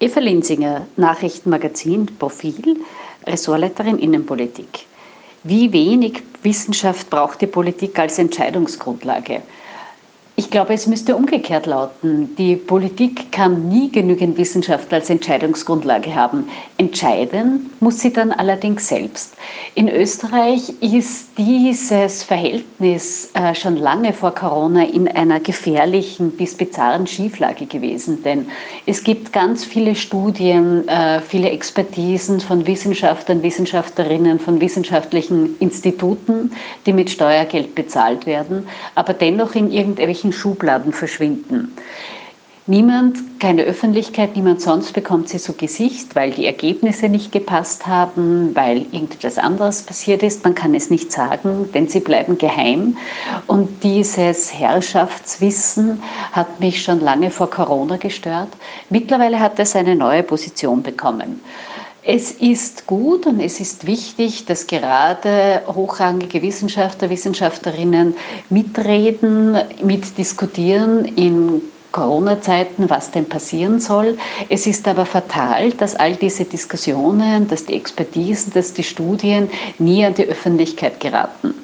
Eva 0.00 0.20
Linsinger, 0.20 0.86
Nachrichtenmagazin 0.96 2.06
Profil, 2.18 2.78
Ressortleiterin 3.24 3.98
Innenpolitik. 3.98 4.86
Wie 5.44 5.72
wenig 5.72 6.22
Wissenschaft 6.42 7.10
braucht 7.10 7.40
die 7.40 7.48
Politik 7.48 7.98
als 7.98 8.18
Entscheidungsgrundlage? 8.18 9.42
Ich 10.42 10.50
glaube, 10.50 10.74
es 10.74 10.88
müsste 10.88 11.14
umgekehrt 11.14 11.66
lauten. 11.66 12.34
Die 12.34 12.56
Politik 12.56 13.30
kann 13.30 13.68
nie 13.68 13.92
genügend 13.92 14.36
Wissenschaft 14.36 14.92
als 14.92 15.08
Entscheidungsgrundlage 15.08 16.16
haben. 16.16 16.48
Entscheiden 16.78 17.70
muss 17.78 18.00
sie 18.00 18.12
dann 18.12 18.32
allerdings 18.32 18.88
selbst. 18.88 19.36
In 19.76 19.88
Österreich 19.88 20.68
ist 20.80 21.28
dieses 21.38 22.24
Verhältnis 22.24 23.30
äh, 23.34 23.54
schon 23.54 23.76
lange 23.76 24.12
vor 24.12 24.34
Corona 24.34 24.84
in 24.84 25.06
einer 25.06 25.38
gefährlichen 25.38 26.32
bis 26.32 26.56
bizarren 26.56 27.06
Schieflage 27.06 27.66
gewesen. 27.66 28.24
Denn 28.24 28.46
es 28.84 29.04
gibt 29.04 29.32
ganz 29.32 29.64
viele 29.64 29.94
Studien, 29.94 30.88
äh, 30.88 31.20
viele 31.20 31.50
Expertisen 31.50 32.40
von 32.40 32.66
Wissenschaftlern, 32.66 33.44
Wissenschaftlerinnen, 33.44 34.40
von 34.40 34.60
wissenschaftlichen 34.60 35.56
Instituten, 35.60 36.50
die 36.84 36.92
mit 36.92 37.10
Steuergeld 37.10 37.76
bezahlt 37.76 38.26
werden, 38.26 38.66
aber 38.96 39.14
dennoch 39.14 39.54
in 39.54 39.70
irgendwelchen 39.70 40.31
irgendwelchen 40.32 40.40
Schubladen 40.40 40.92
verschwinden. 40.92 41.76
Niemand, 42.68 43.40
keine 43.40 43.64
Öffentlichkeit, 43.64 44.36
niemand 44.36 44.60
sonst 44.60 44.92
bekommt 44.92 45.28
sie 45.28 45.38
zu 45.38 45.52
Gesicht, 45.52 46.14
weil 46.14 46.30
die 46.30 46.46
Ergebnisse 46.46 47.08
nicht 47.08 47.32
gepasst 47.32 47.88
haben, 47.88 48.54
weil 48.54 48.82
irgendetwas 48.92 49.36
anderes 49.36 49.82
passiert 49.82 50.22
ist. 50.22 50.44
Man 50.44 50.54
kann 50.54 50.72
es 50.72 50.88
nicht 50.88 51.10
sagen, 51.10 51.68
denn 51.74 51.88
sie 51.88 51.98
bleiben 51.98 52.38
geheim. 52.38 52.96
Und 53.48 53.82
dieses 53.82 54.54
Herrschaftswissen 54.54 56.00
hat 56.30 56.60
mich 56.60 56.84
schon 56.84 57.00
lange 57.00 57.32
vor 57.32 57.50
Corona 57.50 57.96
gestört. 57.96 58.50
Mittlerweile 58.90 59.40
hat 59.40 59.58
es 59.58 59.74
eine 59.74 59.96
neue 59.96 60.22
Position 60.22 60.84
bekommen. 60.84 61.40
Es 62.04 62.32
ist 62.32 62.88
gut 62.88 63.26
und 63.26 63.38
es 63.38 63.60
ist 63.60 63.86
wichtig, 63.86 64.44
dass 64.46 64.66
gerade 64.66 65.62
hochrangige 65.68 66.42
Wissenschaftler, 66.42 67.10
Wissenschaftlerinnen 67.10 68.16
mitreden, 68.50 69.56
mitdiskutieren 69.84 71.04
in 71.04 71.62
Corona-Zeiten, 71.92 72.90
was 72.90 73.12
denn 73.12 73.28
passieren 73.28 73.78
soll. 73.78 74.18
Es 74.48 74.66
ist 74.66 74.88
aber 74.88 75.06
fatal, 75.06 75.70
dass 75.70 75.94
all 75.94 76.16
diese 76.16 76.44
Diskussionen, 76.44 77.46
dass 77.46 77.66
die 77.66 77.74
Expertisen, 77.74 78.52
dass 78.52 78.72
die 78.72 78.82
Studien 78.82 79.48
nie 79.78 80.04
an 80.04 80.14
die 80.14 80.24
Öffentlichkeit 80.24 80.98
geraten. 80.98 81.54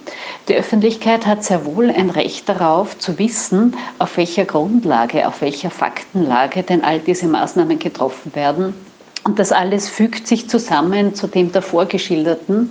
Die 0.46 0.54
Öffentlichkeit 0.54 1.26
hat 1.26 1.42
sehr 1.42 1.64
wohl 1.64 1.90
ein 1.90 2.10
Recht 2.10 2.48
darauf 2.48 2.96
zu 2.96 3.18
wissen, 3.18 3.76
auf 3.98 4.16
welcher 4.16 4.44
Grundlage, 4.44 5.26
auf 5.26 5.40
welcher 5.40 5.70
Faktenlage 5.70 6.62
denn 6.62 6.84
all 6.84 7.00
diese 7.00 7.26
Maßnahmen 7.26 7.80
getroffen 7.80 8.36
werden 8.36 8.87
und 9.28 9.38
das 9.38 9.52
alles 9.52 9.90
fügt 9.90 10.26
sich 10.26 10.48
zusammen 10.48 11.14
zu 11.14 11.26
dem 11.26 11.52
davor 11.52 11.84
geschilderten. 11.84 12.70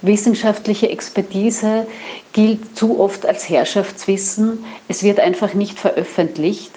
Wissenschaftliche 0.00 0.88
Expertise 0.88 1.86
gilt 2.32 2.78
zu 2.78 2.98
oft 2.98 3.26
als 3.26 3.46
Herrschaftswissen. 3.50 4.64
Es 4.88 5.02
wird 5.02 5.20
einfach 5.20 5.52
nicht 5.52 5.78
veröffentlicht. 5.78 6.70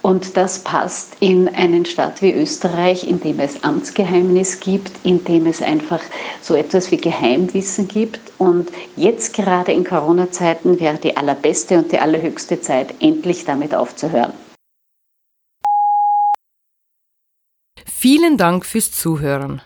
Und 0.00 0.36
das 0.36 0.60
passt 0.60 1.16
in 1.18 1.48
einen 1.48 1.86
Staat 1.86 2.22
wie 2.22 2.32
Österreich, 2.32 3.08
in 3.08 3.18
dem 3.20 3.40
es 3.40 3.64
Amtsgeheimnis 3.64 4.60
gibt, 4.60 4.92
in 5.02 5.24
dem 5.24 5.46
es 5.46 5.60
einfach 5.60 6.00
so 6.40 6.54
etwas 6.54 6.92
wie 6.92 6.98
Geheimwissen 6.98 7.88
gibt. 7.88 8.20
Und 8.38 8.68
jetzt 8.94 9.34
gerade 9.34 9.72
in 9.72 9.82
Corona-Zeiten 9.82 10.78
wäre 10.78 10.98
die 10.98 11.16
allerbeste 11.16 11.78
und 11.78 11.90
die 11.90 11.98
allerhöchste 11.98 12.60
Zeit, 12.60 12.94
endlich 13.00 13.44
damit 13.44 13.74
aufzuhören. 13.74 14.34
Vielen 17.90 18.36
Dank 18.36 18.66
fürs 18.66 18.92
Zuhören. 18.92 19.62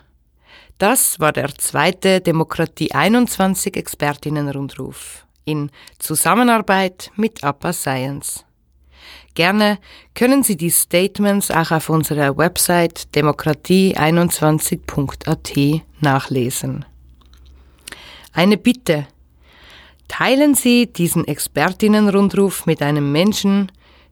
Das 0.77 1.19
war 1.19 1.31
der 1.31 1.55
zweite 1.55 2.21
Demokratie 2.21 2.91
21 2.91 3.75
Expertinnenrundruf 3.77 5.25
in 5.45 5.71
Zusammenarbeit 5.99 7.11
mit 7.15 7.43
APA 7.43 7.71
Science. 7.73 8.45
Gerne 9.35 9.77
können 10.15 10.41
Sie 10.43 10.57
die 10.57 10.69
Statements 10.69 11.49
auch 11.51 11.71
auf 11.71 11.89
unserer 11.89 12.37
Website 12.37 13.09
demokratie21.at 13.13 15.81
nachlesen. 15.99 16.85
Eine 18.31 18.55
Bitte. 18.57 19.07
Teilen 20.07 20.55
Sie 20.55 20.87
diesen 20.87 21.27
Expertinnenrundruf 21.27 22.65
mit 22.65 22.81
einem 22.81 23.11
Menschen, 23.11 23.69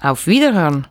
Auf 0.01 0.27
Wiederhören! 0.27 0.83